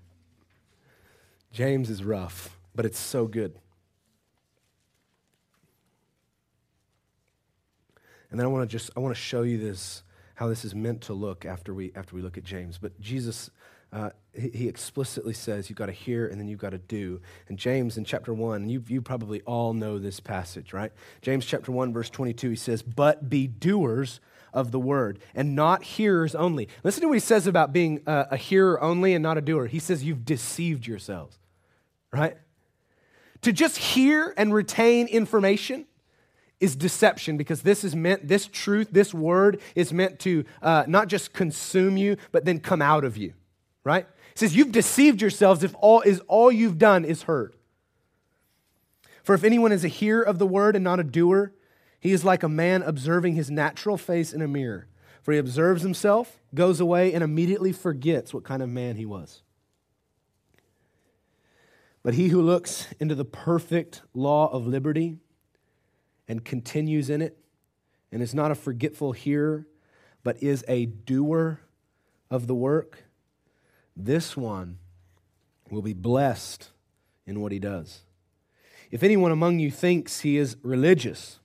James 1.53 1.91
is 1.91 2.05
rough, 2.05 2.59
but 2.75 2.85
it's 2.85 2.99
so 2.99 3.27
good. 3.27 3.59
And 8.31 8.41
then 8.41 8.47
I 8.47 8.49
want 8.49 8.69
to 8.69 8.73
just 8.73 8.91
I 8.97 9.01
want 9.01 9.15
to 9.15 9.21
show 9.21 9.43
you 9.43 9.57
this 9.59 10.03
how 10.35 10.49
this 10.49 10.65
is 10.65 10.75
meant 10.75 11.03
to 11.03 11.15
look 11.15 11.45
after 11.45 11.73
we 11.73 11.93
after 11.95 12.17
we 12.17 12.23
look 12.23 12.37
at 12.37 12.45
James. 12.45 12.77
But 12.77 13.01
Jesus 13.01 13.51
uh, 13.93 14.11
he, 14.35 14.69
explicitly 14.69 15.33
says 15.33 15.71
you've 15.71 15.79
got 15.79 15.87
to 15.87 15.93
hear 15.93 16.27
and 16.27 16.41
then 16.41 16.49
you've 16.49 16.59
got 16.59 16.71
to 16.71 16.79
do. 16.79 17.21
And 17.49 17.59
James 17.59 17.97
in 17.97 18.05
chapter 18.05 18.35
1, 18.35 18.69
you, 18.69 18.83
you 18.89 19.01
probably 19.01 19.41
all 19.43 19.73
know 19.73 19.99
this 19.99 20.21
passage, 20.21 20.73
right? 20.73 20.93
James 21.23 21.47
chapter 21.47 21.73
1, 21.73 21.93
verse 21.93 22.11
22, 22.11 22.51
he 22.51 22.57
says, 22.57 22.83
But 22.83 23.31
be 23.31 23.47
doers 23.47 24.21
of 24.53 24.71
the 24.71 24.79
word 24.79 25.19
and 25.35 25.55
not 25.55 25.83
hearers 25.83 26.35
only. 26.35 26.69
Listen 26.83 27.03
to 27.03 27.09
what 27.09 27.15
he 27.15 27.21
says 27.21 27.47
about 27.47 27.73
being 27.73 28.03
a, 28.07 28.29
a 28.33 28.37
hearer 28.37 28.83
only 28.83 29.15
and 29.15 29.23
not 29.23 29.39
a 29.39 29.41
doer. 29.41 29.67
He 29.67 29.79
says, 29.79 30.05
You've 30.05 30.25
deceived 30.25 30.87
yourselves, 30.87 31.39
right? 32.13 32.37
To 33.43 33.53
just 33.53 33.77
hear 33.79 34.35
and 34.37 34.53
retain 34.53 35.07
information 35.09 35.87
is 36.59 36.75
deception 36.75 37.37
because 37.37 37.63
this 37.63 37.85
is 37.85 37.95
meant, 37.95 38.27
this 38.27 38.47
truth, 38.47 38.89
this 38.91 39.13
word 39.13 39.61
is 39.75 39.93
meant 39.93 40.19
to 40.21 40.45
uh, 40.63 40.85
not 40.89 41.09
just 41.09 41.33
consume 41.33 41.97
you, 41.97 42.17
but 42.33 42.45
then 42.45 42.61
come 42.61 42.81
out 42.81 43.05
of 43.05 43.17
you 43.17 43.35
right? 43.87 44.05
He 44.35 44.39
says, 44.41 44.57
You've 44.57 44.73
deceived 44.73 45.23
yourselves 45.23 45.63
if 45.63 45.75
all 45.79 46.01
is 46.03 46.21
all 46.27 46.51
you've 46.51 46.77
done 46.77 47.05
is 47.05 47.23
heard. 47.23 47.55
For 49.23 49.35
if 49.35 49.45
anyone 49.45 49.73
is 49.73 49.85
a 49.85 49.89
hearer 49.89 50.23
of 50.23 50.39
the 50.39 50.47
word 50.47 50.75
and 50.75 50.85
not 50.85 51.01
a 51.01 51.05
doer, 51.05 51.53
he 52.01 52.13
is 52.13 52.25
like 52.25 52.43
a 52.43 52.49
man 52.49 52.83
observing 52.83 53.35
his 53.35 53.51
natural 53.51 53.97
face 53.97 54.33
in 54.33 54.43
a 54.43 54.49
mirror. 54.49 54.89
For 55.23 55.33
he 55.33 55.39
observes 55.39 55.83
himself, 55.83 56.41
goes 56.55 56.81
away, 56.81 57.13
and 57.13 57.25
immediately 57.25 57.73
forgets 57.73 58.33
what 58.33 58.45
kind 58.45 58.63
of 58.63 58.69
man 58.69 58.97
he 58.97 59.05
was. 59.05 59.43
But 62.03 62.15
he 62.15 62.29
who 62.29 62.41
looks 62.41 62.87
into 63.01 63.17
the 63.17 63.25
perfect 63.25 64.03
law 64.15 64.49
of 64.53 64.69
liberty 64.69 65.19
and 66.29 66.45
continues 66.45 67.11
in 67.11 67.23
it, 67.23 67.39
and 68.13 68.23
is 68.23 68.35
not 68.35 68.53
a 68.53 68.55
forgetful 68.55 69.13
hearer, 69.13 69.67
but 70.23 70.41
is 70.43 70.65
a 70.69 70.87
doer 70.87 71.61
of 72.31 72.47
the 72.47 72.55
work, 72.55 73.05
this 73.97 74.37
one 74.37 74.79
will 75.71 75.83
be 75.83 75.93
blessed 75.93 76.71
in 77.27 77.41
what 77.41 77.53
he 77.53 77.59
does. 77.59 78.03
If 78.91 79.03
anyone 79.03 79.33
among 79.33 79.59
you 79.59 79.71
thinks 79.71 80.21
he 80.21 80.37
is 80.37 80.57
religious 80.63 81.41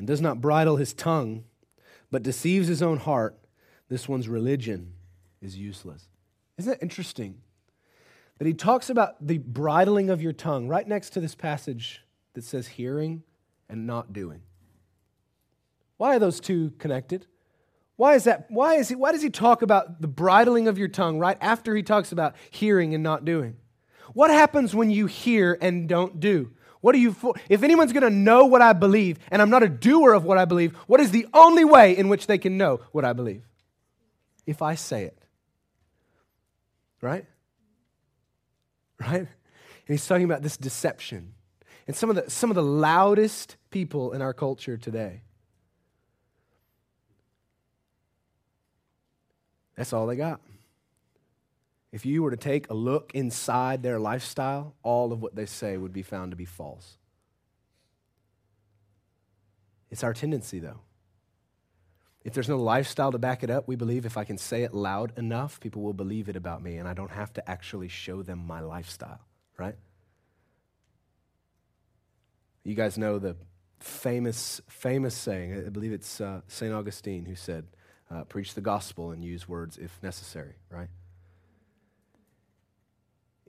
and 0.00 0.06
does 0.06 0.22
not 0.22 0.40
bridle 0.40 0.76
his 0.76 0.94
tongue, 0.94 1.44
but 2.10 2.22
deceives 2.22 2.68
his 2.68 2.80
own 2.80 2.96
heart, 2.96 3.38
this 3.90 4.08
one's 4.08 4.28
religion 4.28 4.94
is 5.42 5.58
useless. 5.58 6.08
Isn't 6.56 6.70
that 6.72 6.82
interesting? 6.82 7.42
That 8.38 8.46
he 8.46 8.54
talks 8.54 8.88
about 8.88 9.26
the 9.26 9.36
bridling 9.36 10.08
of 10.08 10.22
your 10.22 10.32
tongue 10.32 10.68
right 10.68 10.88
next 10.88 11.10
to 11.10 11.20
this 11.20 11.34
passage 11.34 12.02
that 12.32 12.44
says 12.44 12.66
hearing 12.66 13.24
and 13.68 13.86
not 13.86 14.14
doing. 14.14 14.40
Why 15.98 16.16
are 16.16 16.18
those 16.18 16.40
two 16.40 16.72
connected? 16.78 17.26
Why 17.96 18.14
is 18.14 18.24
that? 18.24 18.46
Why, 18.48 18.76
is 18.76 18.88
he, 18.88 18.94
why 18.94 19.12
does 19.12 19.20
he 19.20 19.28
talk 19.28 19.60
about 19.60 20.00
the 20.00 20.08
bridling 20.08 20.66
of 20.66 20.78
your 20.78 20.88
tongue 20.88 21.18
right 21.18 21.36
after 21.42 21.76
he 21.76 21.82
talks 21.82 22.10
about 22.10 22.36
hearing 22.48 22.94
and 22.94 23.04
not 23.04 23.26
doing? 23.26 23.58
What 24.14 24.30
happens 24.30 24.74
when 24.74 24.90
you 24.90 25.04
hear 25.04 25.58
and 25.60 25.86
don't 25.86 26.20
do? 26.20 26.52
What 26.80 26.94
are 26.94 26.98
you 26.98 27.12
for? 27.12 27.34
If 27.48 27.62
anyone's 27.62 27.92
going 27.92 28.02
to 28.02 28.10
know 28.10 28.46
what 28.46 28.62
I 28.62 28.72
believe 28.72 29.18
and 29.30 29.42
I'm 29.42 29.50
not 29.50 29.62
a 29.62 29.68
doer 29.68 30.12
of 30.12 30.24
what 30.24 30.38
I 30.38 30.44
believe, 30.44 30.74
what 30.86 31.00
is 31.00 31.10
the 31.10 31.26
only 31.34 31.64
way 31.64 31.96
in 31.96 32.08
which 32.08 32.26
they 32.26 32.38
can 32.38 32.56
know 32.56 32.80
what 32.92 33.04
I 33.04 33.12
believe? 33.12 33.42
If 34.46 34.62
I 34.62 34.74
say 34.74 35.04
it. 35.04 35.18
Right? 37.00 37.26
Right? 39.00 39.20
And 39.20 39.28
he's 39.86 40.06
talking 40.06 40.24
about 40.24 40.42
this 40.42 40.56
deception. 40.56 41.34
And 41.86 41.96
some 41.96 42.10
of 42.10 42.16
the, 42.16 42.30
some 42.30 42.50
of 42.50 42.54
the 42.54 42.62
loudest 42.62 43.56
people 43.70 44.12
in 44.12 44.22
our 44.22 44.32
culture 44.32 44.76
today 44.76 45.22
That's 49.80 49.94
all 49.94 50.06
they 50.06 50.16
got. 50.16 50.42
If 51.92 52.06
you 52.06 52.22
were 52.22 52.30
to 52.30 52.36
take 52.36 52.70
a 52.70 52.74
look 52.74 53.12
inside 53.14 53.82
their 53.82 53.98
lifestyle, 53.98 54.74
all 54.82 55.12
of 55.12 55.20
what 55.20 55.34
they 55.34 55.46
say 55.46 55.76
would 55.76 55.92
be 55.92 56.02
found 56.02 56.30
to 56.30 56.36
be 56.36 56.44
false. 56.44 56.98
It's 59.90 60.04
our 60.04 60.14
tendency, 60.14 60.60
though. 60.60 60.80
If 62.22 62.34
there's 62.34 62.48
no 62.48 62.58
lifestyle 62.58 63.10
to 63.12 63.18
back 63.18 63.42
it 63.42 63.50
up, 63.50 63.66
we 63.66 63.76
believe 63.76 64.04
if 64.06 64.16
I 64.16 64.24
can 64.24 64.38
say 64.38 64.62
it 64.62 64.74
loud 64.74 65.18
enough, 65.18 65.58
people 65.58 65.82
will 65.82 65.94
believe 65.94 66.28
it 66.28 66.36
about 66.36 66.62
me, 66.62 66.76
and 66.76 66.86
I 66.86 66.94
don't 66.94 67.10
have 67.10 67.32
to 67.34 67.50
actually 67.50 67.88
show 67.88 68.22
them 68.22 68.46
my 68.46 68.60
lifestyle, 68.60 69.20
right? 69.56 69.74
You 72.62 72.74
guys 72.74 72.98
know 72.98 73.18
the 73.18 73.36
famous, 73.80 74.60
famous 74.68 75.14
saying, 75.14 75.66
I 75.66 75.70
believe 75.70 75.92
it's 75.92 76.20
uh, 76.20 76.42
St. 76.46 76.72
Augustine 76.72 77.24
who 77.24 77.34
said, 77.34 77.66
uh, 78.10 78.24
preach 78.24 78.54
the 78.54 78.60
gospel 78.60 79.12
and 79.12 79.24
use 79.24 79.48
words 79.48 79.78
if 79.78 79.98
necessary, 80.02 80.54
right? 80.68 80.88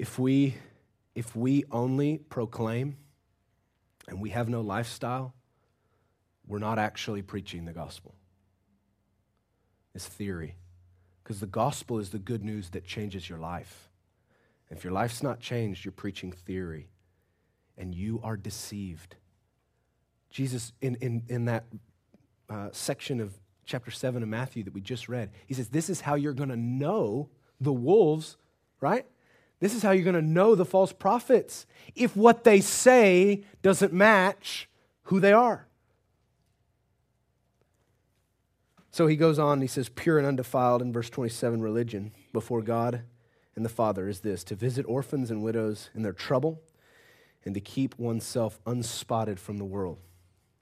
If 0.02 0.18
we, 0.18 0.56
if 1.14 1.36
we 1.36 1.64
only 1.70 2.18
proclaim 2.18 2.98
and 4.08 4.20
we 4.20 4.32
have 4.32 4.50
no 4.50 4.62
lifestyle, 4.62 5.36
we're 6.48 6.58
not 6.58 6.80
actually 6.80 7.22
preaching 7.22 7.66
the 7.66 7.72
gospel. 7.72 8.16
It's 9.94 10.08
theory. 10.08 10.56
Because 11.22 11.40
the 11.40 11.46
gospel 11.46 12.00
is 12.00 12.10
the 12.10 12.18
good 12.18 12.44
news 12.44 12.72
that 12.72 12.84
changes 12.84 13.30
your 13.30 13.38
life. 13.38 13.92
If 14.72 14.84
your 14.84 14.92
life's 14.92 15.22
not 15.22 15.40
changed, 15.40 15.86
you're 15.86 15.92
preaching 15.92 16.32
theory 16.32 16.90
and 17.78 17.94
you 17.94 18.22
are 18.24 18.36
deceived. 18.36 19.18
Jesus, 20.32 20.74
in, 20.82 20.96
in, 20.96 21.26
in 21.28 21.46
that 21.46 21.66
uh, 22.50 22.70
section 22.72 23.20
of 23.20 23.36
chapter 23.68 23.92
7 23.92 24.24
of 24.24 24.30
Matthew 24.30 24.64
that 24.64 24.74
we 24.74 24.82
just 24.82 25.08
read. 25.08 25.30
He 25.46 25.54
says, 25.54 25.70
This 25.70 25.92
is 25.92 26.02
how 26.02 26.16
you're 26.16 26.34
going 26.34 26.50
to 26.50 26.58
know 26.58 27.30
the 27.60 27.72
wolves, 27.72 28.38
right? 28.80 29.06
This 29.62 29.74
is 29.74 29.82
how 29.82 29.92
you're 29.92 30.04
going 30.04 30.16
to 30.16 30.22
know 30.22 30.54
the 30.54 30.66
false 30.66 30.92
prophets 30.92 31.66
if 31.96 32.18
what 32.18 32.44
they 32.44 32.60
say 32.60 33.46
doesn't 33.62 33.94
match 33.94 34.68
who 35.04 35.22
they 35.22 35.32
are. 35.32 35.68
So 38.90 39.08
he 39.08 39.16
goes 39.16 39.40
on, 39.40 39.62
he 39.62 39.68
says, 39.68 39.88
Pure 39.88 40.18
and 40.18 40.28
undefiled 40.28 40.82
in 40.82 40.92
verse 40.92 41.10
27 41.10 41.62
religion 41.62 42.12
before 42.34 42.62
God 42.62 43.04
and 43.56 43.64
the 43.64 43.70
Father 43.70 44.10
is 44.10 44.20
this 44.20 44.44
to 44.44 44.56
visit 44.56 44.86
orphans 44.86 45.32
and 45.32 45.42
widows 45.42 45.90
in 45.96 46.02
their 46.02 46.12
trouble 46.12 46.62
and 47.46 47.54
to 47.54 47.62
keep 47.62 47.98
oneself 47.98 48.60
unspotted 48.66 49.40
from 49.40 49.58
the 49.58 49.64
world 49.64 50.00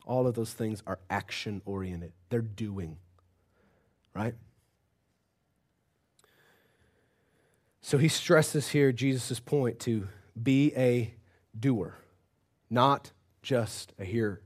all 0.10 0.26
of 0.26 0.34
those 0.34 0.52
things 0.52 0.82
are 0.88 1.00
action 1.10 1.62
oriented, 1.66 2.12
they're 2.30 2.42
doing, 2.42 2.98
right? 4.16 4.34
So 7.82 7.98
he 7.98 8.08
stresses 8.08 8.70
here 8.70 8.92
Jesus' 8.92 9.40
point 9.40 9.80
to 9.82 10.08
be 10.42 10.74
a 10.76 11.14
doer, 11.58 11.96
not 12.70 13.12
just 13.42 13.94
a 14.00 14.04
hearer. 14.04 14.42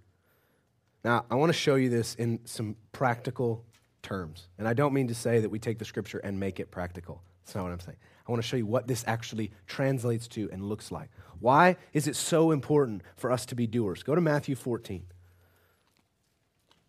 Now, 1.03 1.25
I 1.29 1.35
want 1.35 1.49
to 1.49 1.57
show 1.57 1.75
you 1.75 1.89
this 1.89 2.15
in 2.15 2.39
some 2.45 2.75
practical 2.91 3.65
terms. 4.01 4.47
And 4.57 4.67
I 4.67 4.73
don't 4.73 4.93
mean 4.93 5.07
to 5.07 5.15
say 5.15 5.39
that 5.39 5.49
we 5.49 5.59
take 5.59 5.79
the 5.79 5.85
scripture 5.85 6.19
and 6.19 6.39
make 6.39 6.59
it 6.59 6.71
practical. 6.71 7.21
That's 7.43 7.55
not 7.55 7.63
what 7.63 7.71
I'm 7.71 7.79
saying. 7.79 7.97
I 8.27 8.31
want 8.31 8.41
to 8.41 8.47
show 8.47 8.57
you 8.57 8.65
what 8.65 8.87
this 8.87 9.03
actually 9.05 9.51
translates 9.67 10.27
to 10.29 10.49
and 10.51 10.63
looks 10.63 10.91
like. 10.91 11.09
Why 11.39 11.75
is 11.91 12.07
it 12.07 12.15
so 12.15 12.51
important 12.51 13.01
for 13.17 13.31
us 13.31 13.45
to 13.47 13.55
be 13.55 13.67
doers? 13.67 14.03
Go 14.03 14.15
to 14.15 14.21
Matthew 14.21 14.55
14. 14.55 15.03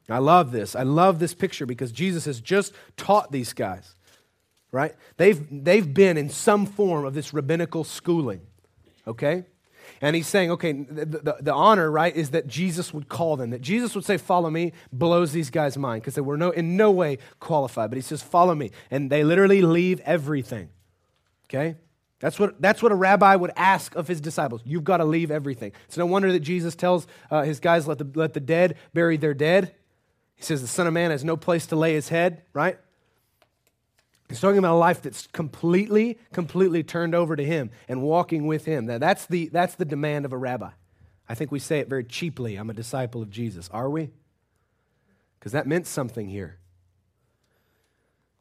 I 0.08 0.18
love 0.18 0.52
this. 0.52 0.76
I 0.76 0.82
love 0.82 1.18
this 1.18 1.34
picture 1.34 1.66
because 1.66 1.90
Jesus 1.90 2.26
has 2.26 2.40
just 2.40 2.74
taught 2.96 3.32
these 3.32 3.52
guys, 3.52 3.96
right? 4.74 4.94
They've, 5.18 5.46
they've 5.64 5.94
been 5.94 6.16
in 6.16 6.28
some 6.28 6.66
form 6.66 7.04
of 7.04 7.14
this 7.14 7.32
rabbinical 7.32 7.84
schooling, 7.84 8.40
okay? 9.06 9.44
And 10.00 10.16
he's 10.16 10.26
saying, 10.26 10.50
okay, 10.50 10.72
the, 10.72 11.06
the, 11.06 11.36
the, 11.40 11.54
honor, 11.54 11.88
right, 11.90 12.14
is 12.14 12.30
that 12.30 12.48
Jesus 12.48 12.92
would 12.92 13.08
call 13.08 13.36
them, 13.36 13.50
that 13.50 13.60
Jesus 13.60 13.94
would 13.94 14.04
say, 14.04 14.16
follow 14.16 14.50
me, 14.50 14.72
blows 14.92 15.32
these 15.32 15.48
guys' 15.48 15.78
mind 15.78 16.02
because 16.02 16.16
they 16.16 16.20
were 16.20 16.36
no, 16.36 16.50
in 16.50 16.76
no 16.76 16.90
way 16.90 17.18
qualified. 17.38 17.88
But 17.88 17.96
he 17.96 18.02
says, 18.02 18.20
follow 18.20 18.54
me. 18.54 18.72
And 18.90 19.10
they 19.10 19.22
literally 19.22 19.62
leave 19.62 20.00
everything, 20.00 20.70
okay? 21.48 21.76
That's 22.18 22.40
what, 22.40 22.60
that's 22.60 22.82
what 22.82 22.90
a 22.90 22.96
rabbi 22.96 23.36
would 23.36 23.52
ask 23.54 23.94
of 23.94 24.08
his 24.08 24.20
disciples. 24.20 24.60
You've 24.64 24.84
got 24.84 24.96
to 24.96 25.04
leave 25.04 25.30
everything. 25.30 25.70
It's 25.86 25.96
no 25.96 26.06
wonder 26.06 26.32
that 26.32 26.40
Jesus 26.40 26.74
tells 26.74 27.06
uh, 27.30 27.42
his 27.42 27.60
guys, 27.60 27.86
let 27.86 27.98
the, 27.98 28.10
let 28.14 28.34
the 28.34 28.40
dead 28.40 28.76
bury 28.92 29.18
their 29.18 29.34
dead. 29.34 29.72
He 30.34 30.42
says 30.42 30.62
the 30.62 30.66
Son 30.66 30.88
of 30.88 30.92
Man 30.92 31.12
has 31.12 31.22
no 31.22 31.36
place 31.36 31.66
to 31.66 31.76
lay 31.76 31.92
his 31.92 32.08
head, 32.08 32.42
right? 32.52 32.78
He's 34.28 34.40
talking 34.40 34.58
about 34.58 34.74
a 34.74 34.78
life 34.78 35.02
that's 35.02 35.26
completely, 35.28 36.18
completely 36.32 36.82
turned 36.82 37.14
over 37.14 37.36
to 37.36 37.44
Him 37.44 37.70
and 37.88 38.02
walking 38.02 38.46
with 38.46 38.64
Him. 38.64 38.86
Now, 38.86 38.98
that's 38.98 39.26
the, 39.26 39.48
that's 39.48 39.74
the 39.74 39.84
demand 39.84 40.24
of 40.24 40.32
a 40.32 40.38
rabbi. 40.38 40.70
I 41.28 41.34
think 41.34 41.52
we 41.52 41.58
say 41.58 41.78
it 41.78 41.88
very 41.88 42.04
cheaply 42.04 42.56
I'm 42.56 42.70
a 42.70 42.74
disciple 42.74 43.22
of 43.22 43.30
Jesus. 43.30 43.68
Are 43.70 43.90
we? 43.90 44.10
Because 45.38 45.52
that 45.52 45.66
meant 45.66 45.86
something 45.86 46.28
here. 46.28 46.58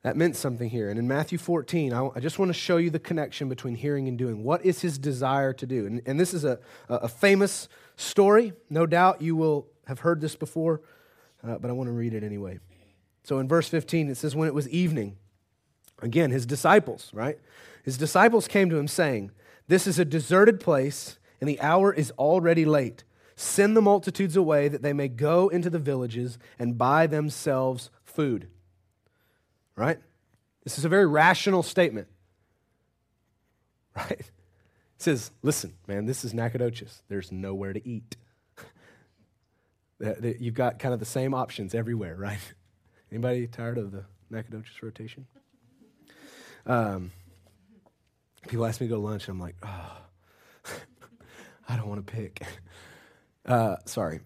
That 0.03 0.17
meant 0.17 0.35
something 0.35 0.69
here. 0.69 0.89
And 0.89 0.99
in 0.99 1.07
Matthew 1.07 1.37
14, 1.37 1.93
I, 1.93 2.09
I, 2.15 2.19
just 2.19 2.37
want 2.37 2.49
to 2.49 2.53
show 2.53 2.75
you 2.75 2.89
the 2.89 2.99
connection 2.99 3.47
between 3.47 3.75
hearing 3.75 4.09
and 4.09 4.17
doing. 4.17 4.43
What 4.43 4.65
is 4.65 4.81
his 4.81 4.97
desire 4.97 5.53
to 5.53 5.65
do? 5.65 5.85
And, 5.85 6.01
and 6.05 6.19
this 6.19 6.33
is 6.33 6.43
a, 6.43 6.59
a 6.89 7.07
famous 7.07 7.69
story. 7.95 8.51
No 8.69 8.85
doubt 8.85 9.21
you 9.21 9.37
will 9.37 9.67
have 9.87 9.99
heard 9.99 10.19
this 10.19 10.35
before, 10.35 10.81
uh, 11.41 11.57
but 11.57 11.69
I 11.69 11.73
want 11.73 11.87
to 11.87 11.93
read 11.93 12.13
it 12.13 12.21
anyway. 12.21 12.59
So 13.23 13.39
in 13.39 13.47
verse 13.47 13.69
15, 13.69 14.09
it 14.09 14.15
says, 14.15 14.35
When 14.35 14.49
it 14.49 14.53
was 14.53 14.67
evening, 14.67 15.17
again, 16.03 16.29
his 16.29 16.45
disciples, 16.45 17.09
right? 17.13 17.39
His 17.83 17.97
disciples 17.97 18.47
came 18.47 18.69
to 18.69 18.77
him 18.77 18.87
saying, 18.87 19.31
This 19.67 19.87
is 19.87 19.97
a 19.97 20.05
deserted 20.05 20.59
place, 20.59 21.17
and 21.41 21.49
the 21.49 21.59
hour 21.59 21.91
is 21.91 22.11
already 22.11 22.65
late. 22.65 23.03
Send 23.35 23.75
the 23.75 23.81
multitudes 23.81 24.35
away 24.35 24.67
that 24.67 24.83
they 24.83 24.93
may 24.93 25.07
go 25.07 25.49
into 25.49 25.69
the 25.69 25.79
villages 25.79 26.37
and 26.59 26.77
buy 26.77 27.07
themselves 27.07 27.89
food 28.03 28.47
right? 29.75 29.99
This 30.63 30.77
is 30.77 30.85
a 30.85 30.89
very 30.89 31.05
rational 31.05 31.63
statement, 31.63 32.07
right? 33.95 34.11
It 34.11 34.25
says, 34.97 35.31
listen, 35.41 35.73
man, 35.87 36.05
this 36.05 36.23
is 36.23 36.33
Nacogdoches. 36.33 37.01
There's 37.09 37.31
nowhere 37.31 37.73
to 37.73 37.87
eat. 37.87 38.15
You've 40.39 40.53
got 40.53 40.79
kind 40.79 40.93
of 40.93 40.99
the 40.99 41.05
same 41.05 41.33
options 41.33 41.75
everywhere, 41.75 42.15
right? 42.19 42.39
Anybody 43.11 43.47
tired 43.47 43.77
of 43.77 43.91
the 43.91 44.05
Nacogdoches 44.29 44.81
rotation? 44.81 45.27
Um, 46.65 47.11
people 48.47 48.65
ask 48.65 48.79
me 48.79 48.87
to 48.87 48.89
go 48.89 48.95
to 48.95 49.01
lunch, 49.01 49.27
and 49.27 49.35
I'm 49.35 49.39
like, 49.39 49.55
oh, 49.63 49.97
I 51.69 51.75
don't 51.75 51.87
want 51.87 52.05
to 52.05 52.13
pick. 52.13 52.41
Uh, 53.45 53.75
sorry. 53.83 54.21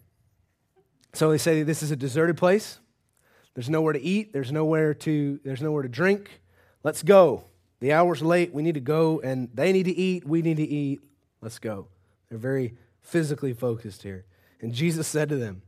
So 1.14 1.32
they 1.32 1.40
say 1.40 1.64
this 1.64 1.82
is 1.82 1.90
a 1.90 1.96
deserted 1.96 2.38
place. 2.38 2.78
There's 3.56 3.68
nowhere 3.68 3.94
to 3.94 4.00
eat, 4.00 4.32
there's 4.32 4.52
nowhere 4.52 4.94
to 4.94 5.40
there's 5.44 5.64
nowhere 5.64 5.82
to 5.82 5.90
drink. 5.90 6.42
Let's 6.84 7.02
go. 7.02 7.46
The 7.80 7.94
hour's 7.94 8.22
late. 8.22 8.54
We 8.54 8.62
need 8.62 8.76
to 8.76 8.80
go 8.80 9.20
and 9.22 9.50
they 9.52 9.72
need 9.72 9.86
to 9.86 9.98
eat, 9.98 10.28
we 10.28 10.44
need 10.44 10.58
to 10.58 10.64
eat. 10.64 11.02
Let's 11.42 11.58
go. 11.58 11.88
They're 12.30 12.38
very 12.38 12.76
physically 13.02 13.54
focused 13.54 14.04
here. 14.04 14.26
And 14.62 14.74
Jesus 14.74 15.08
said 15.08 15.30
to 15.30 15.38
them, 15.38 15.64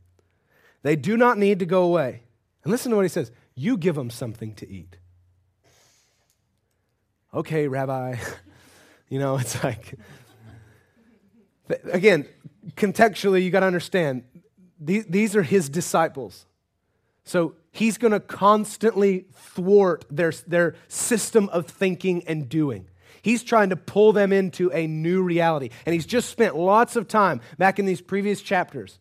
They 0.82 0.94
do 0.94 1.16
not 1.16 1.36
need 1.36 1.58
to 1.58 1.66
go 1.66 1.82
away. 1.82 2.22
And 2.62 2.70
listen 2.70 2.90
to 2.90 2.96
what 2.96 3.04
he 3.04 3.08
says 3.08 3.32
You 3.56 3.76
give 3.76 3.96
them 3.96 4.10
something 4.10 4.54
to 4.54 4.70
eat. 4.70 4.98
Okay, 7.32 7.68
Rabbi. 7.68 8.16
you 9.08 9.18
know, 9.18 9.36
it's 9.36 9.62
like, 9.62 9.94
again, 11.84 12.26
contextually, 12.76 13.42
you 13.42 13.50
got 13.50 13.60
to 13.60 13.66
understand 13.66 14.24
these, 14.80 15.36
are 15.36 15.42
his 15.42 15.68
disciples. 15.68 16.46
So 17.24 17.54
he's 17.70 17.98
going 17.98 18.12
to 18.12 18.20
constantly 18.20 19.26
thwart 19.34 20.04
their, 20.10 20.32
their 20.46 20.74
system 20.88 21.48
of 21.50 21.66
thinking 21.66 22.24
and 22.26 22.48
doing. 22.48 22.86
He's 23.22 23.42
trying 23.42 23.70
to 23.70 23.76
pull 23.76 24.12
them 24.12 24.32
into 24.32 24.72
a 24.72 24.86
new 24.86 25.22
reality. 25.22 25.70
And 25.84 25.92
he's 25.92 26.06
just 26.06 26.30
spent 26.30 26.56
lots 26.56 26.96
of 26.96 27.06
time 27.06 27.42
back 27.58 27.78
in 27.78 27.84
these 27.84 28.00
previous 28.00 28.40
chapters 28.40 28.98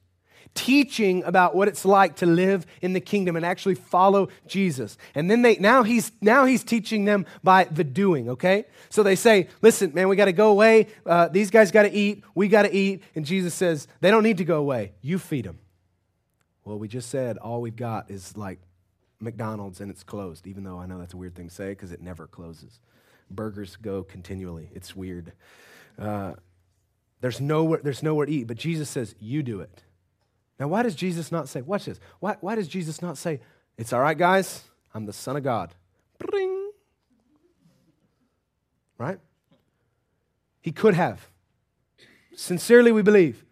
teaching 0.56 1.24
about 1.24 1.56
what 1.56 1.68
it's 1.68 1.86
like 1.86 2.18
to 2.18 2.25
live 2.25 2.65
in 2.82 2.94
the 2.94 3.00
kingdom 3.00 3.36
and 3.36 3.46
actually 3.46 3.75
follow 3.75 4.29
Jesus. 4.48 4.98
And 5.15 5.29
then 5.29 5.41
they 5.41 5.56
now 5.58 5.84
he's 5.84 6.12
now 6.22 6.46
he's 6.46 6.63
teaching 6.63 7.06
them 7.06 7.25
by 7.44 7.65
the 7.65 7.84
doing, 7.84 8.29
okay? 8.29 8.65
So 8.89 9.03
they 9.03 9.15
say, 9.15 9.48
"Listen, 9.62 9.94
man, 9.94 10.10
we 10.10 10.15
got 10.15 10.25
to 10.25 10.34
go 10.34 10.51
away. 10.51 10.88
Uh, 11.06 11.27
these 11.27 11.50
guys 11.50 11.72
got 11.72 11.84
to 11.84 11.91
eat. 11.91 12.24
We 12.36 12.48
got 12.48 12.63
to 12.63 12.74
eat." 12.74 13.03
And 13.15 13.25
Jesus 13.25 13.53
says, 13.53 13.88
"They 14.01 14.12
don't 14.12 14.24
need 14.24 14.38
to 14.38 14.46
go 14.46 14.60
away. 14.60 14.94
You 15.01 15.20
feed 15.20 15.46
them." 15.46 15.60
Well, 16.65 16.77
we 16.77 16.88
just 16.88 17.10
said 17.10 17.38
all 17.38 17.62
we've 17.62 17.75
got 17.75 18.12
is 18.12 18.38
like 18.38 18.59
McDonald's 19.20 19.81
and 19.81 19.90
it's 19.90 20.03
closed, 20.03 20.48
even 20.48 20.64
though 20.64 20.79
I 20.79 20.85
know 20.85 21.00
that's 21.00 21.14
a 21.14 21.18
weird 21.18 21.35
thing 21.35 21.50
to 21.50 21.53
say 21.53 21.70
because 21.70 21.92
it 21.92 22.01
never 22.01 22.27
closes. 22.27 22.79
Burgers 23.29 23.75
go 23.75 24.03
continually. 24.03 24.70
It's 24.74 24.96
weird. 24.96 25.33
Uh, 25.98 26.33
there's, 27.22 27.42
nowhere, 27.42 27.81
there's 27.83 28.01
nowhere 28.01 28.25
to 28.25 28.31
eat, 28.31 28.48
but 28.48 28.57
Jesus 28.57 28.90
says, 28.90 29.16
You 29.20 29.44
do 29.44 29.62
it. 29.62 29.83
Now, 30.59 30.67
why 30.67 30.83
does 30.83 30.95
Jesus 30.95 31.31
not 31.31 31.48
say, 31.48 31.61
watch 31.61 31.85
this, 31.85 32.00
why, 32.19 32.35
why 32.41 32.55
does 32.55 32.67
Jesus 32.67 33.01
not 33.01 33.17
say, 33.17 33.39
It's 33.77 33.93
all 33.93 34.01
right, 34.01 34.17
guys, 34.17 34.63
I'm 34.93 35.05
the 35.05 35.13
Son 35.13 35.37
of 35.37 35.43
God? 35.43 35.74
Bring. 36.17 36.72
Right? 38.98 39.19
He 40.61 40.72
could 40.72 40.93
have. 40.93 41.29
Sincerely, 42.35 42.91
we 42.91 43.01
believe. 43.01 43.45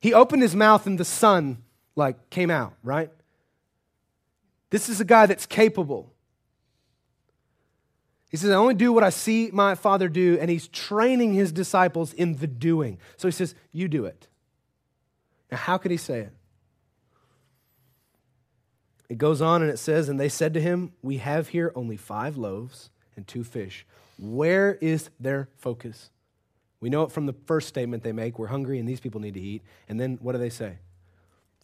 He 0.00 0.14
opened 0.14 0.42
his 0.42 0.56
mouth 0.56 0.86
and 0.86 0.98
the 0.98 1.04
sun 1.04 1.58
like 1.94 2.30
came 2.30 2.50
out, 2.50 2.74
right? 2.82 3.10
This 4.70 4.88
is 4.88 5.00
a 5.00 5.04
guy 5.04 5.26
that's 5.26 5.44
capable. 5.44 6.12
He 8.30 8.36
says, 8.36 8.50
I 8.50 8.54
only 8.54 8.74
do 8.74 8.92
what 8.92 9.04
I 9.04 9.10
see 9.10 9.50
my 9.52 9.74
father 9.74 10.08
do, 10.08 10.38
and 10.40 10.48
he's 10.48 10.68
training 10.68 11.34
his 11.34 11.52
disciples 11.52 12.12
in 12.12 12.36
the 12.36 12.46
doing. 12.46 12.98
So 13.16 13.28
he 13.28 13.32
says, 13.32 13.54
You 13.72 13.88
do 13.88 14.06
it. 14.06 14.28
Now, 15.50 15.58
how 15.58 15.78
could 15.78 15.90
he 15.90 15.96
say 15.96 16.20
it? 16.20 16.32
It 19.08 19.18
goes 19.18 19.42
on 19.42 19.62
and 19.62 19.70
it 19.70 19.78
says, 19.78 20.08
And 20.08 20.20
they 20.20 20.28
said 20.28 20.54
to 20.54 20.60
him, 20.60 20.92
We 21.02 21.18
have 21.18 21.48
here 21.48 21.72
only 21.74 21.96
five 21.96 22.36
loaves 22.36 22.90
and 23.16 23.26
two 23.26 23.42
fish. 23.42 23.84
Where 24.18 24.78
is 24.80 25.10
their 25.18 25.48
focus? 25.56 26.10
We 26.80 26.90
know 26.90 27.02
it 27.02 27.12
from 27.12 27.26
the 27.26 27.34
first 27.46 27.68
statement 27.68 28.02
they 28.02 28.12
make 28.12 28.38
we're 28.38 28.46
hungry 28.46 28.78
and 28.78 28.88
these 28.88 29.00
people 29.00 29.20
need 29.20 29.34
to 29.34 29.40
eat. 29.40 29.62
And 29.88 30.00
then 30.00 30.18
what 30.22 30.32
do 30.32 30.38
they 30.38 30.50
say? 30.50 30.78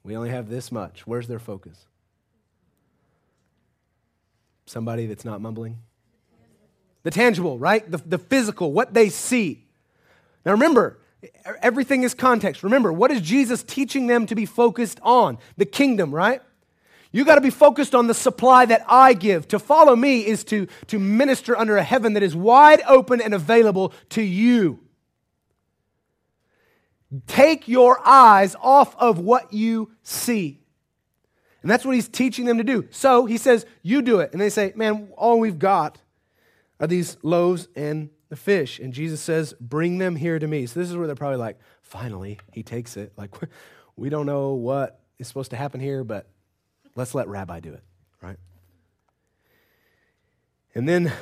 We 0.03 0.17
only 0.17 0.31
have 0.31 0.49
this 0.49 0.71
much. 0.73 1.07
Where's 1.07 1.29
their 1.29 1.39
focus? 1.39 1.87
Somebody 4.67 5.07
that's 5.07 5.25
not 5.25 5.41
mumbling? 5.41 5.79
The 7.05 7.11
tangible, 7.13 7.59
right? 7.59 7.89
The, 7.89 7.99
the 7.99 8.19
physical, 8.19 8.73
what 8.73 8.93
they 8.93 9.09
see. 9.09 9.65
Now 10.45 10.53
remember, 10.53 10.99
everything 11.63 12.03
is 12.03 12.15
context. 12.15 12.63
Remember, 12.63 12.93
what 12.93 13.11
is 13.11 13.21
Jesus 13.21 13.63
teaching 13.63 14.07
them 14.07 14.27
to 14.27 14.35
be 14.35 14.47
focused 14.47 15.01
on? 15.03 15.39
The 15.57 15.65
kingdom, 15.65 16.15
right? 16.15 16.43
You 17.13 17.25
got 17.25 17.37
to 17.37 17.41
be 17.41 17.51
focused 17.51 17.95
on 17.95 18.09
the 18.09 18.15
supply 18.15 18.67
that 18.67 18.85
I 18.89 19.15
give. 19.15 19.49
To 19.49 19.59
follow 19.59 19.97
me 19.97 20.27
is 20.27 20.45
to, 20.45 20.67
to 20.89 20.99
minister 20.99 21.57
under 21.57 21.77
a 21.77 21.83
heaven 21.83 22.13
that 22.15 22.23
is 22.23 22.37
wide 22.37 22.83
open 22.87 23.21
and 23.21 23.33
available 23.33 23.95
to 24.11 24.23
you. 24.23 24.81
Take 27.27 27.69
your 27.69 28.01
eyes 28.07 28.57
off 28.61 28.95
of 28.97 29.19
what 29.19 29.53
you 29.53 29.93
see. 30.03 30.61
And 31.63 31.71
that's 31.71 31.85
what 31.85 31.95
he's 31.95 32.09
teaching 32.09 32.45
them 32.45 32.59
to 32.59 32.65
do. 32.65 32.87
So 32.91 33.27
he 33.27 33.39
says, 33.39 33.65
You 33.83 34.03
do 34.03 34.21
it. 34.21 34.33
And 34.33 34.41
they 34.41 34.51
say, 34.51 34.73
Man, 34.77 35.09
all 35.17 35.41
we've 35.41 35.59
got 35.59 35.99
are 36.79 36.87
these 36.87 37.17
loaves 37.23 37.69
and 37.75 38.11
the 38.29 38.37
fish. 38.37 38.79
And 38.79 38.93
Jesus 38.93 39.21
says, 39.21 39.55
Bring 39.61 39.99
them 39.99 40.17
here 40.17 40.39
to 40.39 40.47
me. 40.47 40.67
So 40.67 40.81
this 40.81 40.91
is 40.91 40.97
where 40.97 41.07
they're 41.07 41.17
probably 41.17 41.39
like, 41.39 41.59
Finally, 41.83 42.39
he 42.53 42.63
takes 42.63 42.97
it. 42.97 43.13
Like, 43.17 43.35
we 43.97 44.09
don't 44.09 44.27
know 44.27 44.55
what 44.55 45.01
is 45.19 45.29
supposed 45.29 45.51
to 45.51 45.57
happen 45.57 45.81
here, 45.81 46.05
but 46.05 46.29
let's 46.95 47.15
let 47.15 47.29
Rabbi 47.29 47.61
do 47.61 47.73
it, 47.73 47.83
right? 48.21 48.39
And 50.75 50.89
then, 50.89 51.13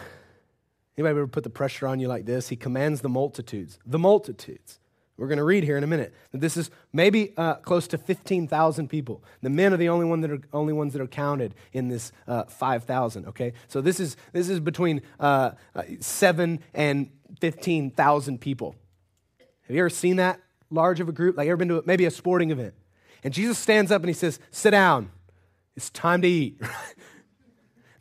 anybody 0.97 1.11
ever 1.11 1.27
put 1.27 1.45
the 1.45 1.51
pressure 1.51 1.87
on 1.87 2.01
you 2.01 2.09
like 2.09 2.25
this? 2.25 2.49
He 2.49 2.57
commands 2.57 3.03
the 3.03 3.09
multitudes, 3.09 3.79
the 3.87 3.99
multitudes. 3.99 4.81
We're 5.17 5.29
going 5.29 5.39
to 5.39 5.45
read 5.45 5.63
here 5.63 5.77
in 5.77 5.85
a 5.85 5.87
minute 5.87 6.13
that 6.33 6.41
this 6.41 6.57
is 6.57 6.71
maybe 6.93 7.33
uh, 7.37 7.55
close 7.57 7.87
to 7.89 7.99
15,000 7.99 8.89
people. 8.89 9.23
The 9.43 9.51
men 9.51 9.73
are 9.73 9.77
the 9.77 9.89
only, 9.89 10.07
one 10.07 10.21
that 10.23 10.31
are, 10.31 10.41
only 10.53 10.73
ones 10.73 10.93
that 10.93 11.03
are 11.03 11.07
counted 11.07 11.55
in 11.73 11.89
this 11.89 12.11
uh, 12.27 12.45
5,000, 12.45 13.29
okay? 13.29 13.53
So 13.69 13.81
this 13.81 14.01
is, 14.01 14.17
this 14.33 14.49
is 14.49 14.59
between 14.59 15.03
uh, 15.21 15.53
uh 15.75 15.83
7 16.01 16.59
and 16.75 17.11
15,000 17.41 18.41
people. 18.41 18.75
Have 19.69 19.77
you 19.77 19.83
ever 19.83 19.91
seen 19.91 20.17
that 20.17 20.41
large 20.71 20.99
of 20.99 21.09
a 21.09 21.13
group? 21.13 21.37
Like, 21.37 21.47
ever 21.47 21.57
been 21.57 21.69
to 21.69 21.83
maybe 21.87 22.07
a 22.07 22.11
sporting 22.11 22.51
event? 22.51 22.75
And 23.23 23.33
Jesus 23.33 23.57
stands 23.57 23.93
up 23.93 24.03
and 24.03 24.09
he 24.09 24.15
says, 24.15 24.39
Sit 24.51 24.73
down. 24.73 25.11
It's 25.77 25.91
time 25.91 26.23
to 26.23 26.29
eat. 26.29 26.61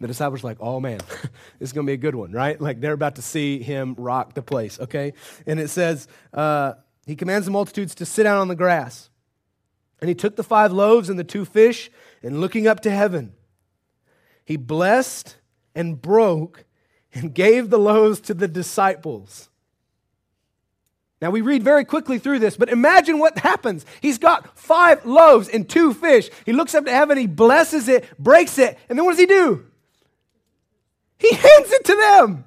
the 0.04 0.08
disciples 0.08 0.44
are 0.44 0.48
like, 0.48 0.58
oh 0.60 0.82
man, 0.82 1.00
this 1.60 1.70
is 1.70 1.74
going 1.74 1.88
to 1.88 1.90
be 1.90 1.94
a 1.94 1.98
good 1.98 2.14
one, 2.14 2.34
right? 2.34 2.60
Like 2.60 2.82
they're 2.82 2.94
about 2.94 3.16
to 3.16 3.22
see 3.22 3.60
him 3.64 3.96
rock 3.98 4.34
the 4.34 4.42
place, 4.42 4.78
okay? 4.80 5.14
And 5.48 5.62
it 5.62 5.70
says, 5.70 6.10
uh, 6.34 6.74
he 7.06 7.16
commands 7.16 7.46
the 7.46 7.52
multitudes 7.52 7.96
to 7.96 8.06
sit 8.06 8.24
down 8.24 8.38
on 8.38 8.48
the 8.48 8.56
grass. 8.56 9.10
And 10.00 10.10
he 10.10 10.16
took 10.16 10.36
the 10.36 10.44
five 10.44 10.72
loaves 10.72 11.10
and 11.10 11.18
the 11.18 11.24
two 11.24 11.46
fish, 11.46 11.90
and 12.22 12.42
looking 12.42 12.68
up 12.68 12.82
to 12.82 12.92
heaven, 12.92 13.34
he 14.46 14.58
blessed 14.58 15.38
and 15.76 16.02
broke 16.02 16.66
and 17.14 17.34
gave 17.34 17.70
the 17.70 17.80
loaves 17.80 18.20
to 18.22 18.34
the 18.34 18.48
disciples. 18.48 19.50
Now, 21.22 21.30
we 21.30 21.40
read 21.40 21.64
very 21.64 21.86
quickly 21.86 22.20
through 22.20 22.40
this, 22.40 22.58
but 22.58 22.68
imagine 22.68 23.18
what 23.18 23.38
happens. 23.38 23.86
He's 24.02 24.18
got 24.18 24.60
five 24.60 25.06
loaves 25.06 25.48
and 25.48 25.70
two 25.70 25.94
fish. 25.94 26.30
He 26.46 26.52
looks 26.52 26.76
up 26.76 26.84
to 26.84 26.92
heaven, 26.92 27.18
he 27.18 27.28
blesses 27.28 27.88
it, 27.88 28.06
breaks 28.20 28.58
it, 28.58 28.78
and 28.90 28.98
then 28.98 29.06
what 29.06 29.12
does 29.12 29.20
he 29.20 29.26
do? 29.26 29.66
He 31.18 31.30
hands 31.34 31.72
it 31.72 31.86
to 31.86 31.96
them. 31.96 32.44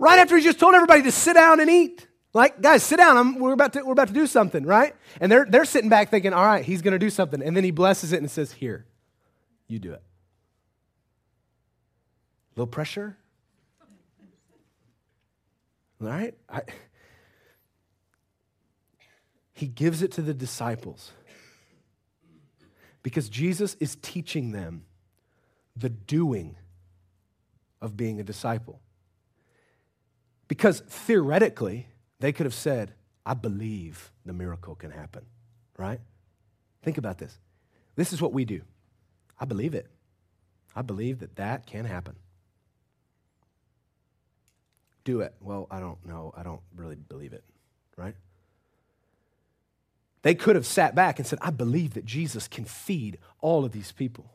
Right 0.00 0.18
after 0.18 0.36
he 0.36 0.42
just 0.42 0.58
told 0.58 0.74
everybody 0.74 1.02
to 1.02 1.12
sit 1.12 1.34
down 1.34 1.60
and 1.60 1.70
eat. 1.70 2.07
Like, 2.34 2.60
guys, 2.60 2.82
sit 2.82 2.96
down. 2.96 3.16
I'm, 3.16 3.38
we're, 3.38 3.52
about 3.52 3.72
to, 3.72 3.82
we're 3.82 3.92
about 3.92 4.08
to 4.08 4.14
do 4.14 4.26
something, 4.26 4.64
right? 4.64 4.94
And 5.20 5.32
they're, 5.32 5.46
they're 5.48 5.64
sitting 5.64 5.88
back 5.88 6.10
thinking, 6.10 6.32
all 6.32 6.44
right, 6.44 6.64
he's 6.64 6.82
going 6.82 6.92
to 6.92 6.98
do 6.98 7.10
something. 7.10 7.42
And 7.42 7.56
then 7.56 7.64
he 7.64 7.70
blesses 7.70 8.12
it 8.12 8.20
and 8.20 8.30
says, 8.30 8.52
here, 8.52 8.84
you 9.66 9.78
do 9.78 9.92
it. 9.92 10.02
A 12.56 12.60
little 12.60 12.66
pressure? 12.66 13.16
All 16.00 16.08
right? 16.08 16.34
I, 16.48 16.62
he 19.52 19.66
gives 19.66 20.02
it 20.02 20.12
to 20.12 20.22
the 20.22 20.34
disciples 20.34 21.12
because 23.02 23.28
Jesus 23.28 23.76
is 23.80 23.96
teaching 23.96 24.52
them 24.52 24.84
the 25.76 25.88
doing 25.88 26.56
of 27.80 27.96
being 27.96 28.20
a 28.20 28.22
disciple. 28.22 28.80
Because 30.46 30.80
theoretically, 30.80 31.88
they 32.20 32.32
could 32.32 32.46
have 32.46 32.54
said, 32.54 32.94
I 33.24 33.34
believe 33.34 34.10
the 34.24 34.32
miracle 34.32 34.74
can 34.74 34.90
happen, 34.90 35.24
right? 35.76 36.00
Think 36.82 36.98
about 36.98 37.18
this. 37.18 37.38
This 37.96 38.12
is 38.12 38.22
what 38.22 38.32
we 38.32 38.44
do. 38.44 38.62
I 39.38 39.44
believe 39.44 39.74
it. 39.74 39.86
I 40.74 40.82
believe 40.82 41.20
that 41.20 41.36
that 41.36 41.66
can 41.66 41.84
happen. 41.84 42.16
Do 45.04 45.20
it. 45.20 45.34
Well, 45.40 45.66
I 45.70 45.80
don't 45.80 46.04
know. 46.06 46.32
I 46.36 46.42
don't 46.42 46.60
really 46.76 46.96
believe 46.96 47.32
it, 47.32 47.44
right? 47.96 48.14
They 50.22 50.34
could 50.34 50.56
have 50.56 50.66
sat 50.66 50.94
back 50.94 51.18
and 51.18 51.26
said, 51.26 51.38
I 51.42 51.50
believe 51.50 51.94
that 51.94 52.04
Jesus 52.04 52.48
can 52.48 52.64
feed 52.64 53.18
all 53.40 53.64
of 53.64 53.72
these 53.72 53.92
people. 53.92 54.30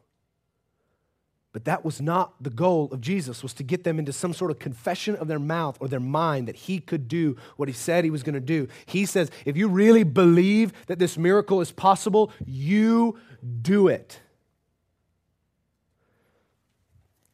But 1.54 1.66
that 1.66 1.86
was 1.86 2.02
not 2.02 2.34
the 2.42 2.50
goal 2.50 2.90
of 2.92 3.00
Jesus, 3.00 3.44
was 3.44 3.54
to 3.54 3.64
get 3.64 3.84
them 3.84 4.00
into 4.00 4.12
some 4.12 4.34
sort 4.34 4.50
of 4.50 4.58
confession 4.58 5.16
of 5.16 5.28
their 5.28 5.40
mouth 5.40 5.78
or 5.80 5.88
their 5.88 6.00
mind 6.00 6.48
that 6.48 6.56
he 6.56 6.80
could 6.80 7.08
do 7.08 7.38
what 7.58 7.70
he 7.70 7.74
said 7.74 8.04
he 8.04 8.10
was 8.10 8.24
going 8.24 8.34
to 8.34 8.42
do. 8.42 8.68
He 8.88 9.06
says, 9.06 9.30
if 9.46 9.56
you 9.56 9.68
really 9.68 10.04
believe 10.04 10.74
that 10.88 10.98
this 10.98 11.16
miracle 11.16 11.62
is 11.62 11.72
possible, 11.72 12.32
you 12.44 13.20
do 13.62 13.88
it. 13.88 14.20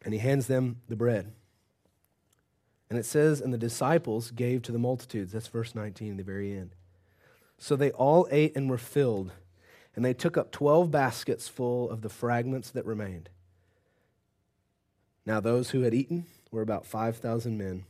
And 0.03 0.13
he 0.13 0.19
hands 0.19 0.47
them 0.47 0.81
the 0.89 0.97
bread. 0.97 1.31
And 2.89 2.99
it 2.99 3.05
says, 3.05 3.39
and 3.39 3.53
the 3.53 3.57
disciples 3.57 4.31
gave 4.31 4.63
to 4.63 4.73
the 4.73 4.79
multitudes. 4.79 5.31
That's 5.31 5.47
verse 5.47 5.73
19, 5.75 6.17
the 6.17 6.23
very 6.23 6.51
end. 6.51 6.75
So 7.57 7.77
they 7.77 7.91
all 7.91 8.27
ate 8.31 8.53
and 8.55 8.69
were 8.69 8.77
filled, 8.77 9.31
and 9.95 10.03
they 10.03 10.13
took 10.13 10.35
up 10.35 10.51
12 10.51 10.91
baskets 10.91 11.47
full 11.47 11.89
of 11.89 12.01
the 12.01 12.09
fragments 12.09 12.69
that 12.71 12.85
remained. 12.85 13.29
Now, 15.29 15.39
those 15.39 15.69
who 15.69 15.81
had 15.81 15.93
eaten 15.93 16.25
were 16.49 16.63
about 16.63 16.87
5,000 16.87 17.55
men, 17.55 17.85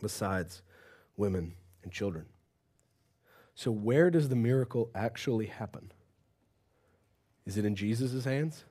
besides 0.00 0.62
women 1.16 1.54
and 1.82 1.90
children. 1.90 2.26
So, 3.56 3.72
where 3.72 4.08
does 4.08 4.28
the 4.28 4.36
miracle 4.36 4.88
actually 4.94 5.46
happen? 5.46 5.90
Is 7.44 7.56
it 7.56 7.64
in 7.64 7.74
Jesus' 7.74 8.24
hands? 8.24 8.62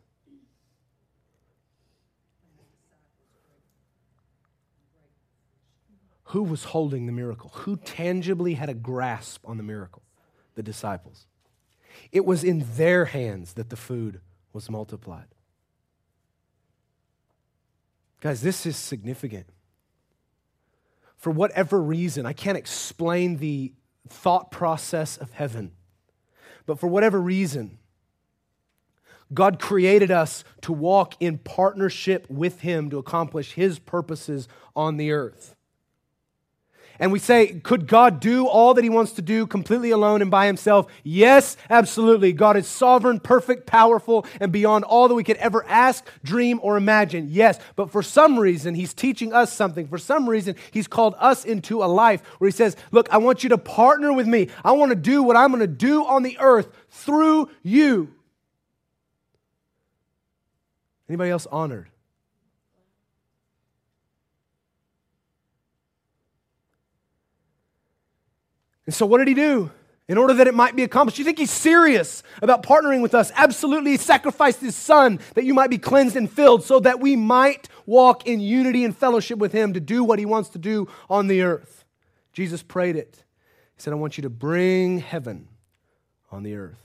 Who 6.28 6.44
was 6.44 6.64
holding 6.64 7.06
the 7.06 7.12
miracle? 7.12 7.52
Who 7.54 7.76
tangibly 7.76 8.54
had 8.54 8.70
a 8.70 8.74
grasp 8.74 9.44
on 9.46 9.58
the 9.58 9.64
miracle? 9.64 10.04
The 10.56 10.64
disciples. 10.64 11.28
It 12.14 12.24
was 12.24 12.46
in 12.46 12.66
their 12.78 13.04
hands 13.04 13.56
that 13.56 13.70
the 13.70 13.76
food 13.76 14.22
was 14.54 14.70
multiplied. 14.70 15.28
Guys, 18.22 18.42
this 18.42 18.66
is 18.66 18.78
significant. 18.78 19.48
For 21.18 21.32
whatever 21.32 21.82
reason, 21.82 22.26
I 22.26 22.34
can't 22.34 22.58
explain 22.58 23.38
the 23.38 23.74
thought 24.08 24.52
process 24.52 25.18
of 25.18 25.32
heaven, 25.32 25.72
but 26.66 26.80
for 26.80 26.88
whatever 26.88 27.20
reason, 27.20 27.80
God 29.34 29.60
created 29.60 30.12
us 30.12 30.44
to 30.62 30.74
walk 30.74 31.16
in 31.20 31.38
partnership 31.40 32.30
with 32.30 32.62
Him 32.62 32.90
to 32.92 32.98
accomplish 32.98 33.54
His 33.54 33.80
purposes 33.80 34.48
on 34.76 34.98
the 34.98 35.12
earth. 35.12 35.56
And 37.02 37.12
we 37.12 37.18
say, 37.18 37.60
could 37.64 37.88
God 37.88 38.20
do 38.20 38.46
all 38.46 38.76
that 38.76 38.84
he 38.84 38.90
wants 38.92 39.14
to 39.14 39.24
do 39.24 39.48
completely 39.48 39.90
alone 39.90 40.22
and 40.22 40.30
by 40.30 40.46
himself? 40.46 40.86
Yes, 41.04 41.58
absolutely. 41.68 42.32
God 42.32 42.56
is 42.58 42.68
sovereign, 42.68 43.20
perfect, 43.20 43.66
powerful, 43.66 44.24
and 44.40 44.52
beyond 44.52 44.84
all 44.84 45.08
that 45.08 45.16
we 45.16 45.24
could 45.24 45.38
ever 45.38 45.66
ask, 45.68 46.08
dream, 46.24 46.60
or 46.62 46.78
imagine. 46.78 47.26
Yes, 47.32 47.60
but 47.76 47.90
for 47.90 48.04
some 48.04 48.38
reason, 48.38 48.76
he's 48.76 48.94
teaching 48.94 49.34
us 49.34 49.52
something. 49.52 49.88
For 49.88 49.98
some 49.98 50.30
reason, 50.30 50.56
he's 50.70 50.88
called 50.88 51.16
us 51.18 51.44
into 51.44 51.84
a 51.84 51.86
life 51.86 52.22
where 52.38 52.48
he 52.48 52.56
says, 52.56 52.78
Look, 52.92 53.12
I 53.12 53.18
want 53.18 53.42
you 53.42 53.50
to 53.50 53.58
partner 53.58 54.14
with 54.14 54.28
me. 54.28 54.50
I 54.64 54.74
want 54.74 54.92
to 54.92 54.96
do 54.96 55.24
what 55.24 55.36
I'm 55.36 55.50
going 55.50 55.62
to 55.62 55.68
do 55.68 56.06
on 56.06 56.22
the 56.22 56.38
earth 56.40 56.70
through 56.92 57.50
you. 57.64 58.14
Anybody 61.10 61.32
else 61.32 61.48
honored? 61.48 61.90
And 68.86 68.96
so, 68.96 69.06
what 69.06 69.20
did 69.20 69.28
he 69.28 69.34
do? 69.34 69.72
In 70.08 70.18
order 70.18 70.34
that 70.34 70.48
it 70.48 70.54
might 70.54 70.76
be 70.76 70.84
accomplished. 70.84 71.20
You 71.20 71.26
think 71.26 71.38
he's 71.38 71.52
serious 71.52 72.22
about 72.42 72.64
partnering 72.64 73.02
with 73.02 73.16
us? 73.16 73.32
Absolutely. 73.36 73.92
He 73.92 73.98
sacrificed 73.98 74.60
his 74.60 74.76
son 74.76 75.20
that 75.36 75.46
you 75.46 75.54
might 75.54 75.70
be 75.70 75.78
cleansed 75.78 76.18
and 76.18 76.30
filled 76.30 76.64
so 76.64 76.82
that 76.82 77.00
we 77.00 77.16
might 77.16 77.70
walk 77.86 78.28
in 78.28 78.42
unity 78.42 78.84
and 78.84 78.98
fellowship 78.98 79.38
with 79.38 79.54
him 79.54 79.74
to 79.74 79.80
do 79.80 80.04
what 80.04 80.20
he 80.20 80.26
wants 80.26 80.50
to 80.50 80.60
do 80.60 80.90
on 81.10 81.28
the 81.28 81.44
earth. 81.44 81.86
Jesus 82.34 82.62
prayed 82.62 82.98
it. 82.98 83.24
He 83.76 83.82
said, 83.82 83.94
I 83.94 83.96
want 83.96 84.18
you 84.18 84.24
to 84.24 84.30
bring 84.30 85.00
heaven 85.00 85.48
on 86.30 86.44
the 86.44 86.56
earth. 86.56 86.82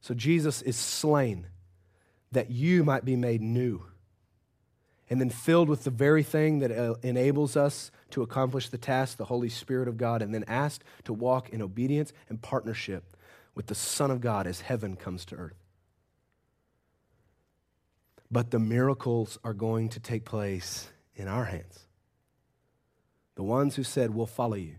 So 0.00 0.14
Jesus 0.14 0.62
is 0.62 0.76
slain 0.76 1.46
that 2.32 2.50
you 2.50 2.82
might 2.82 3.04
be 3.04 3.16
made 3.16 3.42
new 3.42 3.84
and 5.10 5.20
then 5.20 5.30
filled 5.30 5.68
with 5.68 5.84
the 5.84 5.90
very 5.90 6.22
thing 6.22 6.60
that 6.60 6.70
uh, 6.70 6.94
enables 7.02 7.56
us 7.56 7.90
to 8.10 8.22
accomplish 8.22 8.68
the 8.68 8.78
task, 8.78 9.16
the 9.16 9.26
Holy 9.26 9.48
Spirit 9.48 9.88
of 9.88 9.96
God, 9.96 10.22
and 10.22 10.34
then 10.34 10.44
asked 10.46 10.84
to 11.04 11.12
walk 11.12 11.50
in 11.50 11.60
obedience 11.60 12.12
and 12.28 12.40
partnership 12.40 13.16
with 13.54 13.66
the 13.66 13.74
Son 13.74 14.10
of 14.10 14.20
God 14.20 14.46
as 14.46 14.62
heaven 14.62 14.96
comes 14.96 15.24
to 15.26 15.36
earth. 15.36 15.62
But 18.30 18.50
the 18.50 18.58
miracles 18.58 19.38
are 19.44 19.52
going 19.52 19.90
to 19.90 20.00
take 20.00 20.24
place 20.24 20.88
in 21.14 21.28
our 21.28 21.44
hands. 21.44 21.80
The 23.34 23.42
ones 23.42 23.76
who 23.76 23.82
said, 23.82 24.14
We'll 24.14 24.26
follow 24.26 24.54
you. 24.54 24.76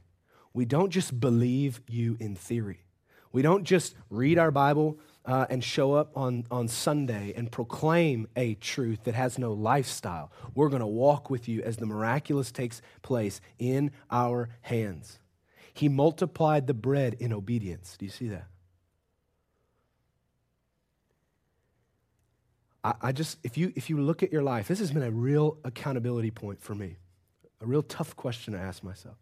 We 0.53 0.65
don't 0.65 0.89
just 0.89 1.19
believe 1.19 1.81
you 1.87 2.17
in 2.19 2.35
theory. 2.35 2.85
We 3.31 3.41
don't 3.41 3.63
just 3.63 3.95
read 4.09 4.37
our 4.37 4.51
Bible 4.51 4.99
uh, 5.25 5.45
and 5.49 5.63
show 5.63 5.93
up 5.93 6.15
on, 6.17 6.45
on 6.51 6.67
Sunday 6.67 7.33
and 7.35 7.51
proclaim 7.51 8.27
a 8.35 8.55
truth 8.55 9.03
that 9.05 9.15
has 9.15 9.39
no 9.39 9.53
lifestyle. 9.53 10.31
We're 10.53 10.69
going 10.69 10.81
to 10.81 10.87
walk 10.87 11.29
with 11.29 11.47
you 11.47 11.61
as 11.61 11.77
the 11.77 11.85
miraculous 11.85 12.51
takes 12.51 12.81
place 13.01 13.39
in 13.57 13.91
our 14.11 14.49
hands. 14.61 15.19
He 15.73 15.89
multiplied 15.89 16.67
the 16.67 16.73
bread 16.73 17.15
in 17.19 17.33
obedience. 17.33 17.95
Do 17.97 18.05
you 18.05 18.11
see 18.11 18.27
that? 18.29 18.47
I, 22.83 22.93
I 23.01 23.11
just, 23.11 23.37
if 23.43 23.57
you, 23.57 23.71
if 23.75 23.89
you 23.89 23.99
look 23.99 24.23
at 24.23 24.31
your 24.31 24.43
life, 24.43 24.67
this 24.67 24.79
has 24.79 24.91
been 24.91 25.03
a 25.03 25.11
real 25.11 25.57
accountability 25.63 26.31
point 26.31 26.61
for 26.61 26.75
me, 26.75 26.97
a 27.61 27.65
real 27.65 27.81
tough 27.81 28.15
question 28.15 28.53
to 28.53 28.59
ask 28.59 28.83
myself. 28.83 29.15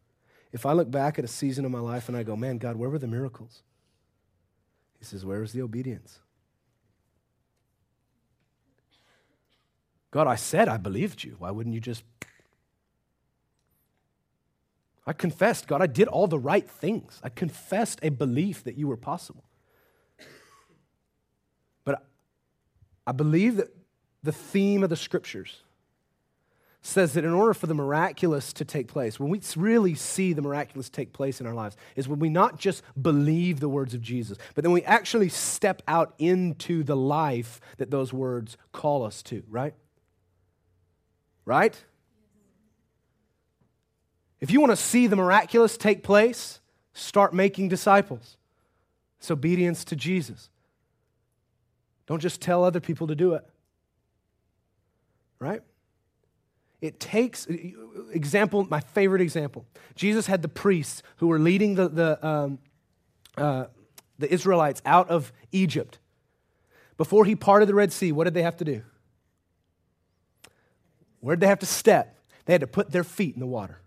If 0.51 0.65
I 0.65 0.73
look 0.73 0.91
back 0.91 1.17
at 1.17 1.23
a 1.23 1.29
season 1.29 1.63
of 1.63 1.71
my 1.71 1.79
life 1.79 2.09
and 2.09 2.17
I 2.17 2.23
go, 2.23 2.35
man, 2.35 2.57
God, 2.57 2.75
where 2.75 2.89
were 2.89 2.99
the 2.99 3.07
miracles? 3.07 3.61
He 5.01 5.05
says, 5.05 5.25
Where 5.25 5.41
is 5.41 5.51
the 5.51 5.63
obedience? 5.63 6.19
God, 10.11 10.27
I 10.27 10.35
said 10.35 10.67
I 10.67 10.77
believed 10.77 11.23
you. 11.23 11.37
Why 11.39 11.49
wouldn't 11.49 11.73
you 11.73 11.81
just? 11.81 12.03
I 15.07 15.13
confessed, 15.13 15.67
God, 15.67 15.81
I 15.81 15.87
did 15.87 16.07
all 16.07 16.27
the 16.27 16.37
right 16.37 16.69
things. 16.69 17.19
I 17.23 17.29
confessed 17.29 17.99
a 18.03 18.09
belief 18.09 18.63
that 18.65 18.77
you 18.77 18.87
were 18.87 18.97
possible. 18.97 19.43
But 21.83 22.05
I 23.07 23.11
believe 23.11 23.55
that 23.55 23.75
the 24.21 24.31
theme 24.31 24.83
of 24.83 24.91
the 24.91 24.95
scriptures 24.95 25.63
says 26.81 27.13
that 27.13 27.23
in 27.23 27.31
order 27.31 27.53
for 27.53 27.67
the 27.67 27.75
miraculous 27.75 28.51
to 28.53 28.65
take 28.65 28.87
place, 28.87 29.19
when 29.19 29.29
we 29.29 29.39
really 29.55 29.93
see 29.93 30.33
the 30.33 30.41
miraculous 30.41 30.89
take 30.89 31.13
place 31.13 31.39
in 31.39 31.45
our 31.45 31.53
lives, 31.53 31.77
is 31.95 32.07
when 32.07 32.19
we 32.19 32.29
not 32.29 32.57
just 32.57 32.83
believe 32.99 33.59
the 33.59 33.69
words 33.69 33.93
of 33.93 34.01
Jesus, 34.01 34.37
but 34.55 34.63
then 34.63 34.71
we 34.71 34.81
actually 34.83 35.29
step 35.29 35.83
out 35.87 36.15
into 36.17 36.83
the 36.83 36.95
life 36.95 37.61
that 37.77 37.91
those 37.91 38.11
words 38.11 38.57
call 38.71 39.03
us 39.03 39.21
to, 39.23 39.43
right? 39.47 39.75
Right? 41.45 41.79
If 44.39 44.49
you 44.49 44.59
want 44.59 44.71
to 44.71 44.75
see 44.75 45.05
the 45.05 45.15
miraculous 45.15 45.77
take 45.77 46.01
place, 46.01 46.61
start 46.93 47.31
making 47.31 47.69
disciples. 47.69 48.37
It's 49.19 49.29
obedience 49.29 49.85
to 49.85 49.95
Jesus. 49.95 50.49
Don't 52.07 52.19
just 52.19 52.41
tell 52.41 52.63
other 52.63 52.79
people 52.79 53.05
to 53.05 53.15
do 53.15 53.35
it. 53.35 53.47
right? 55.39 55.61
It 56.81 56.99
takes, 56.99 57.47
example, 58.11 58.65
my 58.69 58.79
favorite 58.79 59.21
example. 59.21 59.65
Jesus 59.95 60.25
had 60.25 60.41
the 60.41 60.47
priests 60.47 61.03
who 61.17 61.27
were 61.27 61.37
leading 61.37 61.75
the, 61.75 61.87
the, 61.87 62.27
um, 62.27 62.59
uh, 63.37 63.65
the 64.17 64.31
Israelites 64.33 64.81
out 64.83 65.09
of 65.09 65.31
Egypt. 65.51 65.99
Before 66.97 67.23
he 67.25 67.35
parted 67.35 67.67
the 67.67 67.75
Red 67.75 67.93
Sea, 67.93 68.11
what 68.11 68.23
did 68.23 68.33
they 68.33 68.41
have 68.41 68.57
to 68.57 68.65
do? 68.65 68.81
Where 71.19 71.35
did 71.35 71.41
they 71.41 71.47
have 71.47 71.59
to 71.59 71.67
step? 71.67 72.17
They 72.45 72.53
had 72.53 72.61
to 72.61 72.67
put 72.67 72.91
their 72.91 73.03
feet 73.03 73.35
in 73.35 73.39
the 73.39 73.47
water. 73.47 73.79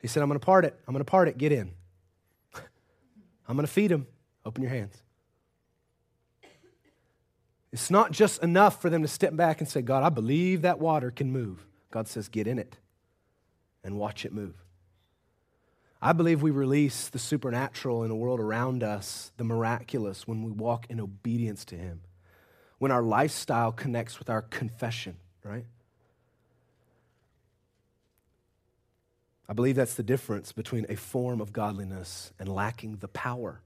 He 0.00 0.08
said, 0.08 0.22
I'm 0.22 0.28
going 0.28 0.38
to 0.38 0.44
part 0.44 0.66
it. 0.66 0.78
I'm 0.86 0.92
going 0.92 1.04
to 1.04 1.10
part 1.10 1.28
it. 1.28 1.38
Get 1.38 1.52
in. 1.52 1.72
I'm 3.48 3.56
going 3.56 3.66
to 3.66 3.72
feed 3.72 3.90
them. 3.90 4.06
Open 4.44 4.62
your 4.62 4.70
hands. 4.70 5.03
It's 7.74 7.90
not 7.90 8.12
just 8.12 8.40
enough 8.40 8.80
for 8.80 8.88
them 8.88 9.02
to 9.02 9.08
step 9.08 9.34
back 9.34 9.60
and 9.60 9.68
say, 9.68 9.82
God, 9.82 10.04
I 10.04 10.08
believe 10.08 10.62
that 10.62 10.78
water 10.78 11.10
can 11.10 11.32
move. 11.32 11.66
God 11.90 12.06
says, 12.06 12.28
get 12.28 12.46
in 12.46 12.56
it 12.60 12.76
and 13.82 13.98
watch 13.98 14.24
it 14.24 14.32
move. 14.32 14.54
I 16.00 16.12
believe 16.12 16.40
we 16.40 16.52
release 16.52 17.08
the 17.08 17.18
supernatural 17.18 18.04
in 18.04 18.10
the 18.10 18.14
world 18.14 18.38
around 18.38 18.84
us, 18.84 19.32
the 19.38 19.42
miraculous, 19.42 20.24
when 20.24 20.44
we 20.44 20.52
walk 20.52 20.86
in 20.88 21.00
obedience 21.00 21.64
to 21.64 21.74
Him, 21.74 22.02
when 22.78 22.92
our 22.92 23.02
lifestyle 23.02 23.72
connects 23.72 24.20
with 24.20 24.30
our 24.30 24.42
confession, 24.42 25.16
right? 25.42 25.66
I 29.48 29.52
believe 29.52 29.74
that's 29.74 29.94
the 29.94 30.04
difference 30.04 30.52
between 30.52 30.86
a 30.88 30.94
form 30.94 31.40
of 31.40 31.52
godliness 31.52 32.32
and 32.38 32.48
lacking 32.48 32.98
the 32.98 33.08
power. 33.08 33.62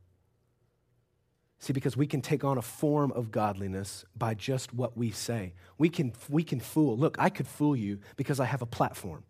See, 1.61 1.73
because 1.73 1.97
we 1.97 2.07
can 2.07 2.21
take 2.21 2.45
on 2.45 2.57
a 2.57 2.63
form 2.63 3.11
of 3.13 3.33
godliness 3.33 4.05
by 4.17 4.35
just 4.35 4.73
what 4.73 4.97
we 4.97 5.11
say. 5.11 5.55
We 5.77 5.89
can, 5.89 6.13
we 6.29 6.45
can 6.45 6.61
fool. 6.61 6.97
Look, 6.97 7.17
I 7.19 7.31
could 7.31 7.49
fool 7.49 7.75
you 7.75 7.99
because 8.17 8.39
I 8.39 8.45
have 8.45 8.63
a 8.63 8.67
platform. 8.67 9.25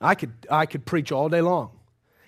I 0.00 0.16
could, 0.16 0.32
I 0.50 0.66
could 0.66 0.84
preach 0.84 1.12
all 1.12 1.28
day 1.28 1.40
long, 1.40 1.78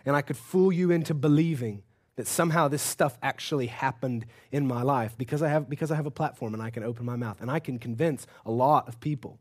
and 0.06 0.14
I 0.14 0.22
could 0.22 0.36
fool 0.36 0.70
you 0.70 0.92
into 0.92 1.12
believing 1.12 1.82
that 2.14 2.28
somehow 2.28 2.68
this 2.68 2.82
stuff 2.82 3.18
actually 3.20 3.66
happened 3.66 4.26
in 4.52 4.64
my 4.64 4.82
life 4.82 5.18
because 5.18 5.42
I 5.42 5.48
have, 5.48 5.68
because 5.68 5.90
I 5.90 5.96
have 5.96 6.06
a 6.06 6.12
platform 6.12 6.54
and 6.54 6.62
I 6.62 6.70
can 6.70 6.84
open 6.84 7.04
my 7.04 7.16
mouth 7.16 7.40
and 7.40 7.50
I 7.50 7.58
can 7.58 7.80
convince 7.80 8.28
a 8.46 8.52
lot 8.52 8.86
of 8.86 9.00
people 9.00 9.40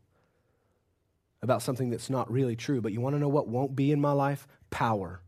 about 1.40 1.62
something 1.62 1.90
that's 1.90 2.10
not 2.10 2.28
really 2.28 2.56
true. 2.56 2.80
But 2.80 2.92
you 2.92 3.00
want 3.00 3.14
to 3.14 3.20
know 3.20 3.28
what 3.28 3.46
won't 3.46 3.76
be 3.76 3.92
in 3.92 4.00
my 4.00 4.10
life? 4.10 4.48
Power, 4.70 5.20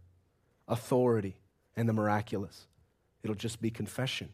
authority 0.67 1.37
and 1.77 1.89
the 1.89 1.93
miraculous. 1.93 2.67
It'll 3.23 3.37
just 3.37 3.61
be 3.61 3.71
confession. 3.71 4.29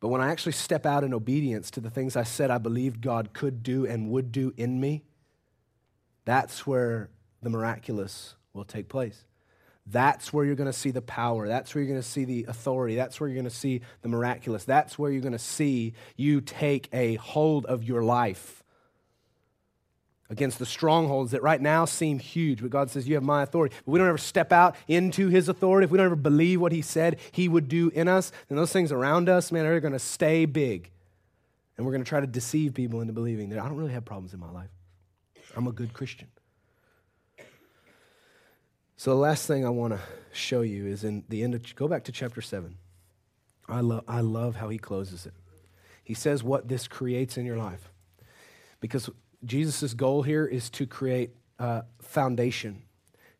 But 0.00 0.08
when 0.08 0.20
I 0.20 0.30
actually 0.30 0.52
step 0.52 0.86
out 0.86 1.04
in 1.04 1.12
obedience 1.12 1.70
to 1.72 1.80
the 1.80 1.90
things 1.90 2.16
I 2.16 2.22
said 2.22 2.50
I 2.50 2.58
believed 2.58 3.00
God 3.00 3.32
could 3.32 3.62
do 3.62 3.84
and 3.84 4.10
would 4.10 4.30
do 4.30 4.52
in 4.56 4.80
me, 4.80 5.04
that's 6.24 6.66
where 6.66 7.10
the 7.42 7.50
miraculous 7.50 8.34
will 8.52 8.64
take 8.64 8.88
place. 8.88 9.24
That's 9.86 10.32
where 10.32 10.44
you're 10.44 10.54
going 10.54 10.70
to 10.70 10.78
see 10.78 10.90
the 10.90 11.02
power. 11.02 11.48
That's 11.48 11.74
where 11.74 11.82
you're 11.82 11.90
going 11.90 12.02
to 12.02 12.06
see 12.06 12.24
the 12.24 12.44
authority. 12.48 12.94
That's 12.94 13.18
where 13.18 13.28
you're 13.28 13.36
going 13.36 13.44
to 13.44 13.50
see 13.50 13.80
the 14.02 14.08
miraculous. 14.08 14.64
That's 14.64 14.98
where 14.98 15.10
you're 15.10 15.22
going 15.22 15.32
to 15.32 15.38
see 15.38 15.94
you 16.16 16.42
take 16.42 16.88
a 16.92 17.14
hold 17.14 17.64
of 17.66 17.82
your 17.82 18.02
life 18.02 18.57
against 20.30 20.58
the 20.58 20.66
strongholds 20.66 21.32
that 21.32 21.42
right 21.42 21.60
now 21.60 21.84
seem 21.84 22.18
huge. 22.18 22.60
But 22.60 22.70
God 22.70 22.90
says, 22.90 23.08
You 23.08 23.14
have 23.14 23.22
my 23.22 23.42
authority. 23.42 23.74
But 23.84 23.92
we 23.92 23.98
don't 23.98 24.08
ever 24.08 24.18
step 24.18 24.52
out 24.52 24.76
into 24.86 25.28
his 25.28 25.48
authority, 25.48 25.84
if 25.84 25.90
we 25.90 25.96
don't 25.96 26.06
ever 26.06 26.16
believe 26.16 26.60
what 26.60 26.72
he 26.72 26.82
said 26.82 27.18
he 27.32 27.48
would 27.48 27.68
do 27.68 27.90
in 27.94 28.08
us, 28.08 28.32
then 28.48 28.56
those 28.56 28.72
things 28.72 28.92
around 28.92 29.28
us, 29.28 29.50
man, 29.50 29.64
are 29.64 29.80
going 29.80 29.92
to 29.92 29.98
stay 29.98 30.44
big. 30.44 30.90
And 31.76 31.86
we're 31.86 31.92
going 31.92 32.04
to 32.04 32.08
try 32.08 32.20
to 32.20 32.26
deceive 32.26 32.74
people 32.74 33.00
into 33.00 33.12
believing 33.12 33.50
that 33.50 33.60
I 33.60 33.68
don't 33.68 33.76
really 33.76 33.92
have 33.92 34.04
problems 34.04 34.34
in 34.34 34.40
my 34.40 34.50
life. 34.50 34.70
I'm 35.56 35.66
a 35.66 35.72
good 35.72 35.92
Christian. 35.92 36.28
So 38.96 39.10
the 39.10 39.16
last 39.16 39.46
thing 39.46 39.64
I 39.64 39.70
want 39.70 39.92
to 39.92 40.00
show 40.32 40.62
you 40.62 40.86
is 40.86 41.04
in 41.04 41.22
the 41.28 41.44
end 41.44 41.54
of, 41.54 41.74
go 41.76 41.86
back 41.86 42.04
to 42.04 42.12
chapter 42.12 42.40
7. 42.40 42.76
I 43.68 43.80
love, 43.80 44.02
I 44.08 44.20
love 44.20 44.56
how 44.56 44.70
he 44.70 44.78
closes 44.78 45.24
it. 45.24 45.34
He 46.02 46.14
says 46.14 46.42
what 46.42 46.66
this 46.66 46.88
creates 46.88 47.36
in 47.36 47.46
your 47.46 47.58
life. 47.58 47.92
Because 48.80 49.08
Jesus' 49.44 49.94
goal 49.94 50.22
here 50.22 50.46
is 50.46 50.70
to 50.70 50.86
create 50.86 51.30
a 51.58 51.84
foundation, 52.00 52.82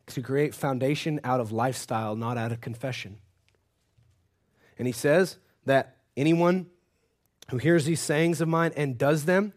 to 0.07 0.21
create 0.21 0.55
foundation 0.55 1.19
out 1.23 1.39
of 1.39 1.51
lifestyle, 1.51 2.15
not 2.15 2.37
out 2.37 2.51
of 2.51 2.61
confession. 2.61 3.17
And 4.77 4.87
he 4.87 4.93
says 4.93 5.37
that 5.65 5.97
anyone 6.15 6.67
who 7.51 7.57
hears 7.57 7.85
these 7.85 7.99
sayings 7.99 8.41
of 8.41 8.47
mine 8.47 8.71
and 8.75 8.97
does 8.97 9.25
them, 9.25 9.53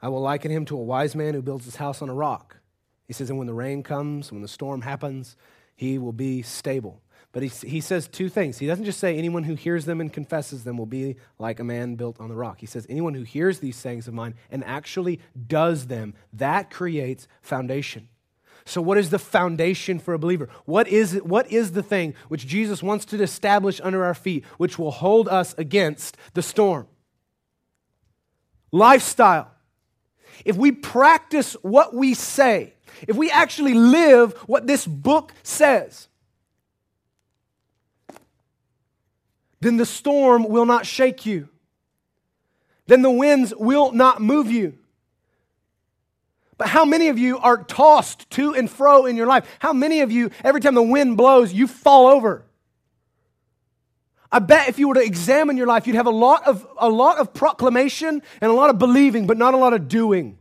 I 0.00 0.08
will 0.08 0.20
liken 0.20 0.50
him 0.50 0.64
to 0.66 0.76
a 0.76 0.82
wise 0.82 1.14
man 1.14 1.34
who 1.34 1.42
builds 1.42 1.64
his 1.64 1.76
house 1.76 2.02
on 2.02 2.08
a 2.08 2.14
rock. 2.14 2.58
He 3.06 3.12
says, 3.12 3.28
and 3.30 3.38
when 3.38 3.46
the 3.46 3.54
rain 3.54 3.82
comes, 3.82 4.32
when 4.32 4.42
the 4.42 4.48
storm 4.48 4.82
happens, 4.82 5.36
he 5.74 5.98
will 5.98 6.12
be 6.12 6.42
stable. 6.42 7.02
But 7.32 7.42
he, 7.42 7.48
he 7.48 7.80
says 7.80 8.08
two 8.08 8.28
things. 8.28 8.58
He 8.58 8.66
doesn't 8.66 8.84
just 8.84 9.00
say 9.00 9.16
anyone 9.16 9.44
who 9.44 9.54
hears 9.54 9.86
them 9.86 10.00
and 10.00 10.12
confesses 10.12 10.64
them 10.64 10.76
will 10.76 10.86
be 10.86 11.16
like 11.38 11.60
a 11.60 11.64
man 11.64 11.94
built 11.94 12.20
on 12.20 12.28
the 12.28 12.34
rock. 12.34 12.60
He 12.60 12.66
says 12.66 12.86
anyone 12.90 13.14
who 13.14 13.22
hears 13.22 13.58
these 13.58 13.76
sayings 13.76 14.06
of 14.06 14.12
mine 14.12 14.34
and 14.50 14.62
actually 14.64 15.18
does 15.46 15.86
them, 15.86 16.14
that 16.34 16.70
creates 16.70 17.26
foundation. 17.40 18.08
So, 18.64 18.80
what 18.80 18.98
is 18.98 19.10
the 19.10 19.18
foundation 19.18 19.98
for 19.98 20.14
a 20.14 20.18
believer? 20.18 20.48
What 20.66 20.86
is, 20.86 21.14
what 21.24 21.50
is 21.50 21.72
the 21.72 21.82
thing 21.82 22.14
which 22.28 22.46
Jesus 22.46 22.82
wants 22.82 23.04
to 23.06 23.20
establish 23.20 23.80
under 23.82 24.04
our 24.04 24.14
feet, 24.14 24.44
which 24.58 24.78
will 24.78 24.92
hold 24.92 25.28
us 25.28 25.54
against 25.58 26.16
the 26.34 26.42
storm? 26.42 26.86
Lifestyle. 28.70 29.50
If 30.44 30.56
we 30.56 30.70
practice 30.70 31.54
what 31.62 31.94
we 31.94 32.14
say, 32.14 32.74
if 33.08 33.16
we 33.16 33.30
actually 33.30 33.74
live 33.74 34.34
what 34.46 34.66
this 34.66 34.86
book 34.86 35.32
says, 35.42 36.08
then 39.62 39.76
the 39.76 39.86
storm 39.86 40.48
will 40.48 40.66
not 40.66 40.86
shake 40.86 41.24
you. 41.24 41.48
Then 42.86 43.02
the 43.02 43.10
winds 43.10 43.54
will 43.56 43.92
not 43.92 44.20
move 44.20 44.50
you. 44.50 44.76
But 46.58 46.66
how 46.66 46.84
many 46.84 47.08
of 47.08 47.18
you 47.18 47.38
are 47.38 47.62
tossed 47.62 48.28
to 48.30 48.54
and 48.54 48.68
fro 48.68 49.06
in 49.06 49.16
your 49.16 49.28
life? 49.28 49.46
How 49.60 49.72
many 49.72 50.00
of 50.00 50.10
you, 50.10 50.30
every 50.42 50.60
time 50.60 50.74
the 50.74 50.82
wind 50.82 51.16
blows, 51.16 51.52
you 51.52 51.68
fall 51.68 52.08
over? 52.08 52.44
I 54.32 54.40
bet 54.40 54.68
if 54.68 54.80
you 54.80 54.88
were 54.88 54.94
to 54.94 55.04
examine 55.04 55.56
your 55.56 55.68
life, 55.68 55.86
you'd 55.86 55.96
have 55.96 56.06
a 56.06 56.10
lot 56.10 56.46
of, 56.46 56.66
a 56.78 56.88
lot 56.88 57.18
of 57.18 57.32
proclamation 57.32 58.20
and 58.40 58.50
a 58.50 58.54
lot 58.54 58.68
of 58.68 58.78
believing, 58.78 59.28
but 59.28 59.38
not 59.38 59.54
a 59.54 59.58
lot 59.58 59.74
of 59.74 59.86
doing. 59.86 60.38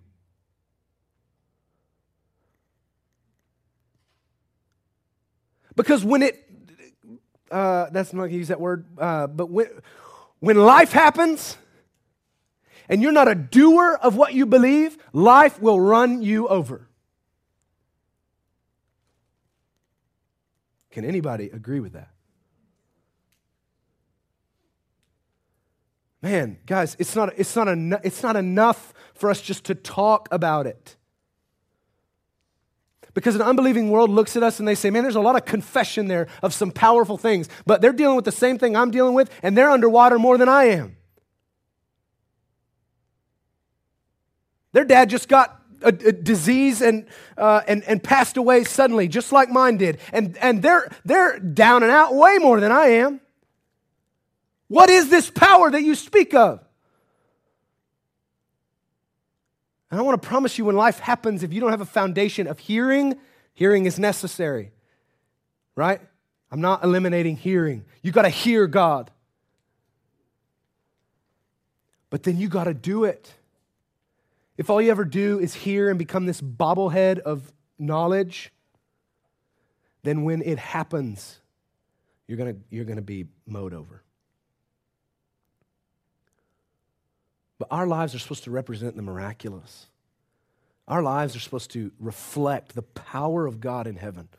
Because 5.75 6.03
when 6.03 6.23
it 6.23 6.50
uh, 7.51 7.89
that's 7.91 8.13
not 8.13 8.21
going 8.21 8.31
to 8.31 8.37
use 8.37 8.47
that 8.47 8.59
word, 8.59 8.85
uh, 8.97 9.27
but 9.27 9.49
when, 9.49 9.67
when 10.39 10.57
life 10.57 10.91
happens 10.91 11.57
and 12.89 13.01
you're 13.01 13.11
not 13.11 13.27
a 13.27 13.35
doer 13.35 13.99
of 14.01 14.15
what 14.15 14.33
you 14.33 14.45
believe, 14.45 14.97
life 15.13 15.61
will 15.61 15.79
run 15.79 16.21
you 16.21 16.47
over. 16.47 16.87
Can 20.91 21.05
anybody 21.05 21.49
agree 21.49 21.79
with 21.79 21.93
that? 21.93 22.09
Man, 26.21 26.59
guys, 26.65 26.95
it's 26.99 27.15
not, 27.15 27.33
it's, 27.37 27.55
not 27.55 27.67
en- 27.67 27.99
it's 28.03 28.21
not 28.21 28.35
enough 28.35 28.93
for 29.13 29.29
us 29.29 29.41
just 29.41 29.63
to 29.65 29.75
talk 29.75 30.27
about 30.31 30.67
it. 30.67 30.95
Because 33.13 33.35
an 33.35 33.41
unbelieving 33.41 33.89
world 33.89 34.09
looks 34.09 34.37
at 34.37 34.43
us 34.43 34.59
and 34.59 34.67
they 34.67 34.75
say, 34.75 34.89
man, 34.89 35.03
there's 35.03 35.15
a 35.15 35.21
lot 35.21 35.35
of 35.35 35.45
confession 35.45 36.07
there 36.07 36.27
of 36.41 36.53
some 36.53 36.71
powerful 36.71 37.17
things, 37.17 37.49
but 37.65 37.81
they're 37.81 37.93
dealing 37.93 38.15
with 38.15 38.25
the 38.25 38.31
same 38.31 38.57
thing 38.57 38.75
I'm 38.75 38.91
dealing 38.91 39.13
with, 39.13 39.29
and 39.43 39.57
they're 39.57 39.69
underwater 39.69 40.17
more 40.17 40.37
than 40.37 40.47
I 40.47 40.65
am. 40.65 40.95
Their 44.73 44.85
dad 44.85 45.09
just 45.09 45.27
got 45.27 45.61
a, 45.81 45.87
a 45.87 46.11
disease 46.11 46.81
and, 46.81 47.05
uh, 47.37 47.61
and, 47.67 47.83
and 47.83 48.01
passed 48.01 48.37
away 48.37 48.63
suddenly, 48.63 49.07
just 49.07 49.31
like 49.31 49.49
mine 49.49 49.77
did. 49.77 49.99
And, 50.13 50.37
and 50.37 50.61
they're, 50.61 50.89
they're 51.03 51.39
down 51.39 51.83
and 51.83 51.91
out 51.91 52.15
way 52.15 52.37
more 52.37 52.59
than 52.59 52.71
I 52.71 52.85
am. 52.87 53.19
What 54.67 54.89
is 54.89 55.09
this 55.09 55.29
power 55.29 55.69
that 55.69 55.83
you 55.83 55.95
speak 55.95 56.33
of? 56.33 56.63
And 59.91 59.99
I 59.99 60.03
want 60.03 60.21
to 60.21 60.27
promise 60.27 60.57
you 60.57 60.65
when 60.65 60.75
life 60.77 60.99
happens, 60.99 61.43
if 61.43 61.51
you 61.51 61.59
don't 61.59 61.71
have 61.71 61.81
a 61.81 61.85
foundation 61.85 62.47
of 62.47 62.57
hearing, 62.59 63.15
hearing 63.53 63.85
is 63.85 63.99
necessary, 63.99 64.71
right? 65.75 65.99
I'm 66.49 66.61
not 66.61 66.83
eliminating 66.83 67.35
hearing. 67.35 67.83
You 68.01 68.13
got 68.13 68.21
to 68.21 68.29
hear 68.29 68.67
God. 68.67 69.11
But 72.09 72.23
then 72.23 72.37
you 72.37 72.47
got 72.47 72.65
to 72.65 72.73
do 72.73 73.03
it. 73.03 73.33
If 74.57 74.69
all 74.69 74.81
you 74.81 74.91
ever 74.91 75.05
do 75.05 75.39
is 75.39 75.53
hear 75.53 75.89
and 75.89 75.99
become 75.99 76.25
this 76.25 76.41
bobblehead 76.41 77.19
of 77.19 77.51
knowledge, 77.77 78.51
then 80.03 80.23
when 80.23 80.41
it 80.41 80.57
happens, 80.57 81.39
you're 82.27 82.37
going 82.37 82.55
to 82.55 82.61
you're 82.69 82.85
going 82.85 82.97
to 82.97 83.01
be 83.01 83.25
mowed 83.45 83.73
over. 83.73 84.00
But 87.61 87.67
our 87.69 87.85
lives 87.85 88.15
are 88.15 88.17
supposed 88.17 88.45
to 88.45 88.49
represent 88.49 88.95
the 88.95 89.03
miraculous. 89.03 89.85
Our 90.87 91.03
lives 91.03 91.35
are 91.35 91.39
supposed 91.39 91.69
to 91.73 91.91
reflect 91.99 92.73
the 92.73 92.81
power 92.81 93.45
of 93.45 93.59
God 93.61 93.85
in 93.85 93.97
heaven. 93.97 94.29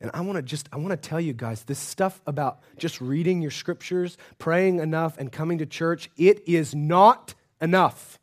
And 0.00 0.12
I 0.14 0.20
want 0.20 0.36
to 0.36 0.42
just 0.42 0.68
I 0.72 0.76
want 0.76 0.90
to 0.90 0.96
tell 0.96 1.20
you 1.20 1.32
guys 1.32 1.64
this 1.64 1.80
stuff 1.80 2.22
about 2.24 2.60
just 2.78 3.00
reading 3.00 3.42
your 3.42 3.50
scriptures, 3.50 4.16
praying 4.38 4.78
enough 4.78 5.18
and 5.18 5.32
coming 5.32 5.58
to 5.58 5.66
church, 5.66 6.08
it 6.16 6.48
is 6.48 6.72
not 6.72 7.34
enough. 7.60 8.20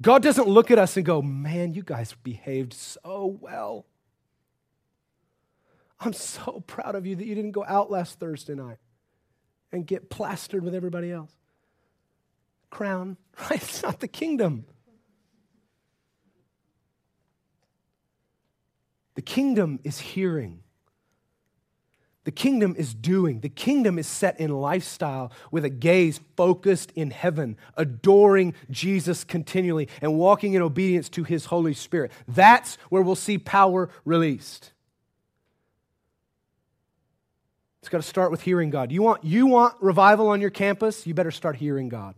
God 0.00 0.22
doesn't 0.22 0.46
look 0.46 0.70
at 0.70 0.78
us 0.78 0.96
and 0.96 1.04
go, 1.04 1.20
"Man, 1.22 1.74
you 1.74 1.82
guys 1.82 2.14
behaved 2.22 2.72
so 2.72 3.36
well. 3.40 3.86
I'm 5.98 6.12
so 6.12 6.62
proud 6.68 6.94
of 6.94 7.04
you 7.04 7.16
that 7.16 7.26
you 7.26 7.34
didn't 7.34 7.50
go 7.50 7.64
out 7.66 7.90
last 7.90 8.20
Thursday 8.20 8.54
night 8.54 8.78
and 9.72 9.86
get 9.86 10.10
plastered 10.10 10.62
with 10.62 10.74
everybody 10.74 11.10
else." 11.10 11.32
Crown, 12.70 13.16
right? 13.50 13.62
It's 13.62 13.82
not 13.82 14.00
the 14.00 14.08
kingdom. 14.08 14.66
The 19.14 19.22
kingdom 19.22 19.78
is 19.84 19.98
hearing. 19.98 20.62
The 22.24 22.30
kingdom 22.30 22.76
is 22.78 22.94
doing. 22.94 23.40
The 23.40 23.48
kingdom 23.48 23.98
is 23.98 24.06
set 24.06 24.38
in 24.38 24.50
lifestyle 24.50 25.32
with 25.50 25.64
a 25.64 25.70
gaze 25.70 26.20
focused 26.36 26.92
in 26.92 27.10
heaven, 27.10 27.56
adoring 27.76 28.54
Jesus 28.70 29.24
continually 29.24 29.88
and 30.00 30.16
walking 30.16 30.54
in 30.54 30.62
obedience 30.62 31.08
to 31.10 31.24
his 31.24 31.46
Holy 31.46 31.74
Spirit. 31.74 32.12
That's 32.28 32.76
where 32.90 33.02
we'll 33.02 33.16
see 33.16 33.38
power 33.38 33.88
released. 34.04 34.71
It's 37.82 37.88
got 37.88 38.00
to 38.00 38.06
start 38.06 38.30
with 38.30 38.42
hearing 38.42 38.70
God. 38.70 38.92
You 38.92 39.02
want, 39.02 39.24
you 39.24 39.46
want 39.46 39.74
revival 39.80 40.28
on 40.28 40.40
your 40.40 40.50
campus? 40.50 41.04
You 41.06 41.14
better 41.14 41.32
start 41.32 41.56
hearing 41.56 41.88
God. 41.88 42.14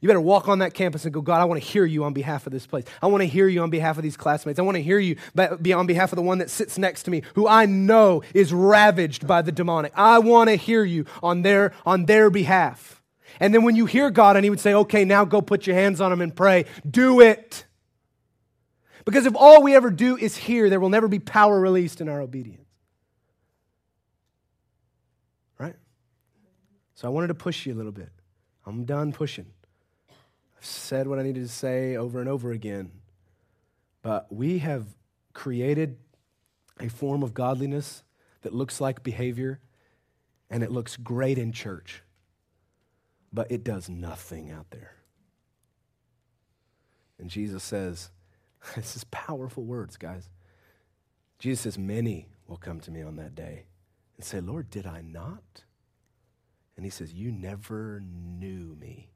You 0.00 0.08
better 0.08 0.20
walk 0.20 0.48
on 0.48 0.58
that 0.58 0.74
campus 0.74 1.04
and 1.04 1.14
go, 1.14 1.20
God, 1.20 1.40
I 1.40 1.44
want 1.44 1.62
to 1.62 1.66
hear 1.66 1.84
you 1.84 2.04
on 2.04 2.12
behalf 2.12 2.46
of 2.46 2.52
this 2.52 2.66
place. 2.66 2.84
I 3.00 3.06
want 3.06 3.22
to 3.22 3.26
hear 3.26 3.48
you 3.48 3.62
on 3.62 3.70
behalf 3.70 3.96
of 3.96 4.02
these 4.02 4.16
classmates. 4.16 4.58
I 4.58 4.62
want 4.62 4.76
to 4.76 4.82
hear 4.82 4.98
you 4.98 5.16
be 5.62 5.72
on 5.72 5.86
behalf 5.86 6.12
of 6.12 6.16
the 6.16 6.22
one 6.22 6.38
that 6.38 6.50
sits 6.50 6.78
next 6.78 7.04
to 7.04 7.10
me, 7.10 7.22
who 7.34 7.48
I 7.48 7.66
know 7.66 8.22
is 8.34 8.52
ravaged 8.52 9.26
by 9.26 9.42
the 9.42 9.52
demonic. 9.52 9.92
I 9.96 10.18
want 10.18 10.50
to 10.50 10.56
hear 10.56 10.84
you 10.84 11.06
on 11.22 11.42
their, 11.42 11.72
on 11.86 12.06
their 12.06 12.28
behalf. 12.28 13.02
And 13.40 13.54
then 13.54 13.62
when 13.62 13.76
you 13.76 13.86
hear 13.86 14.10
God 14.10 14.36
and 14.36 14.44
He 14.44 14.50
would 14.50 14.60
say, 14.60 14.74
okay, 14.74 15.04
now 15.04 15.24
go 15.24 15.40
put 15.40 15.66
your 15.66 15.76
hands 15.76 16.00
on 16.00 16.10
them 16.10 16.20
and 16.20 16.34
pray, 16.34 16.64
do 16.88 17.20
it. 17.20 17.64
Because 19.04 19.26
if 19.26 19.34
all 19.36 19.62
we 19.62 19.74
ever 19.74 19.90
do 19.90 20.16
is 20.16 20.36
hear, 20.36 20.70
there 20.70 20.80
will 20.80 20.90
never 20.90 21.08
be 21.08 21.18
power 21.18 21.58
released 21.58 22.00
in 22.00 22.08
our 22.08 22.20
obedience. 22.20 22.64
Right? 25.58 25.74
So 26.98 27.06
I 27.06 27.12
wanted 27.12 27.28
to 27.28 27.34
push 27.34 27.64
you 27.64 27.72
a 27.72 27.76
little 27.76 27.92
bit. 27.92 28.10
I'm 28.66 28.84
done 28.84 29.12
pushing. 29.12 29.46
I've 30.56 30.64
said 30.64 31.06
what 31.06 31.20
I 31.20 31.22
needed 31.22 31.44
to 31.44 31.48
say 31.48 31.96
over 31.96 32.18
and 32.18 32.28
over 32.28 32.50
again. 32.50 32.90
But 34.02 34.26
we 34.32 34.58
have 34.58 34.84
created 35.32 35.96
a 36.80 36.88
form 36.88 37.22
of 37.22 37.34
godliness 37.34 38.02
that 38.42 38.52
looks 38.52 38.80
like 38.80 39.04
behavior 39.04 39.60
and 40.50 40.64
it 40.64 40.72
looks 40.72 40.96
great 40.96 41.38
in 41.38 41.52
church, 41.52 42.02
but 43.32 43.48
it 43.48 43.62
does 43.62 43.88
nothing 43.88 44.50
out 44.50 44.72
there. 44.72 44.96
And 47.20 47.30
Jesus 47.30 47.62
says, 47.62 48.10
this 48.74 48.96
is 48.96 49.04
powerful 49.04 49.62
words, 49.62 49.96
guys. 49.96 50.28
Jesus 51.38 51.60
says, 51.60 51.78
Many 51.78 52.26
will 52.48 52.56
come 52.56 52.80
to 52.80 52.90
me 52.90 53.02
on 53.02 53.14
that 53.14 53.36
day 53.36 53.66
and 54.16 54.26
say, 54.26 54.40
Lord, 54.40 54.68
did 54.68 54.84
I 54.84 55.00
not? 55.00 55.62
And 56.78 56.84
he 56.84 56.90
says, 56.90 57.12
You 57.12 57.32
never 57.32 58.00
knew 58.00 58.76
me. 58.80 59.10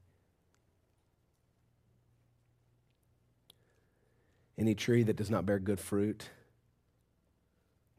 Any 4.57 4.75
tree 4.75 5.03
that 5.03 5.15
does 5.15 5.29
not 5.29 5.45
bear 5.45 5.59
good 5.59 5.79
fruit 5.79 6.29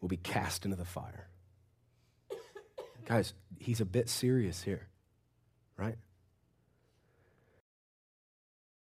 will 0.03 0.11
be 0.11 0.19
cast 0.19 0.67
into 0.67 0.77
the 0.77 0.85
fire. 0.85 1.29
Guys, 3.07 3.33
he's 3.59 3.81
a 3.81 3.87
bit 3.87 4.11
serious 4.11 4.63
here, 4.63 4.87
right? 5.79 5.97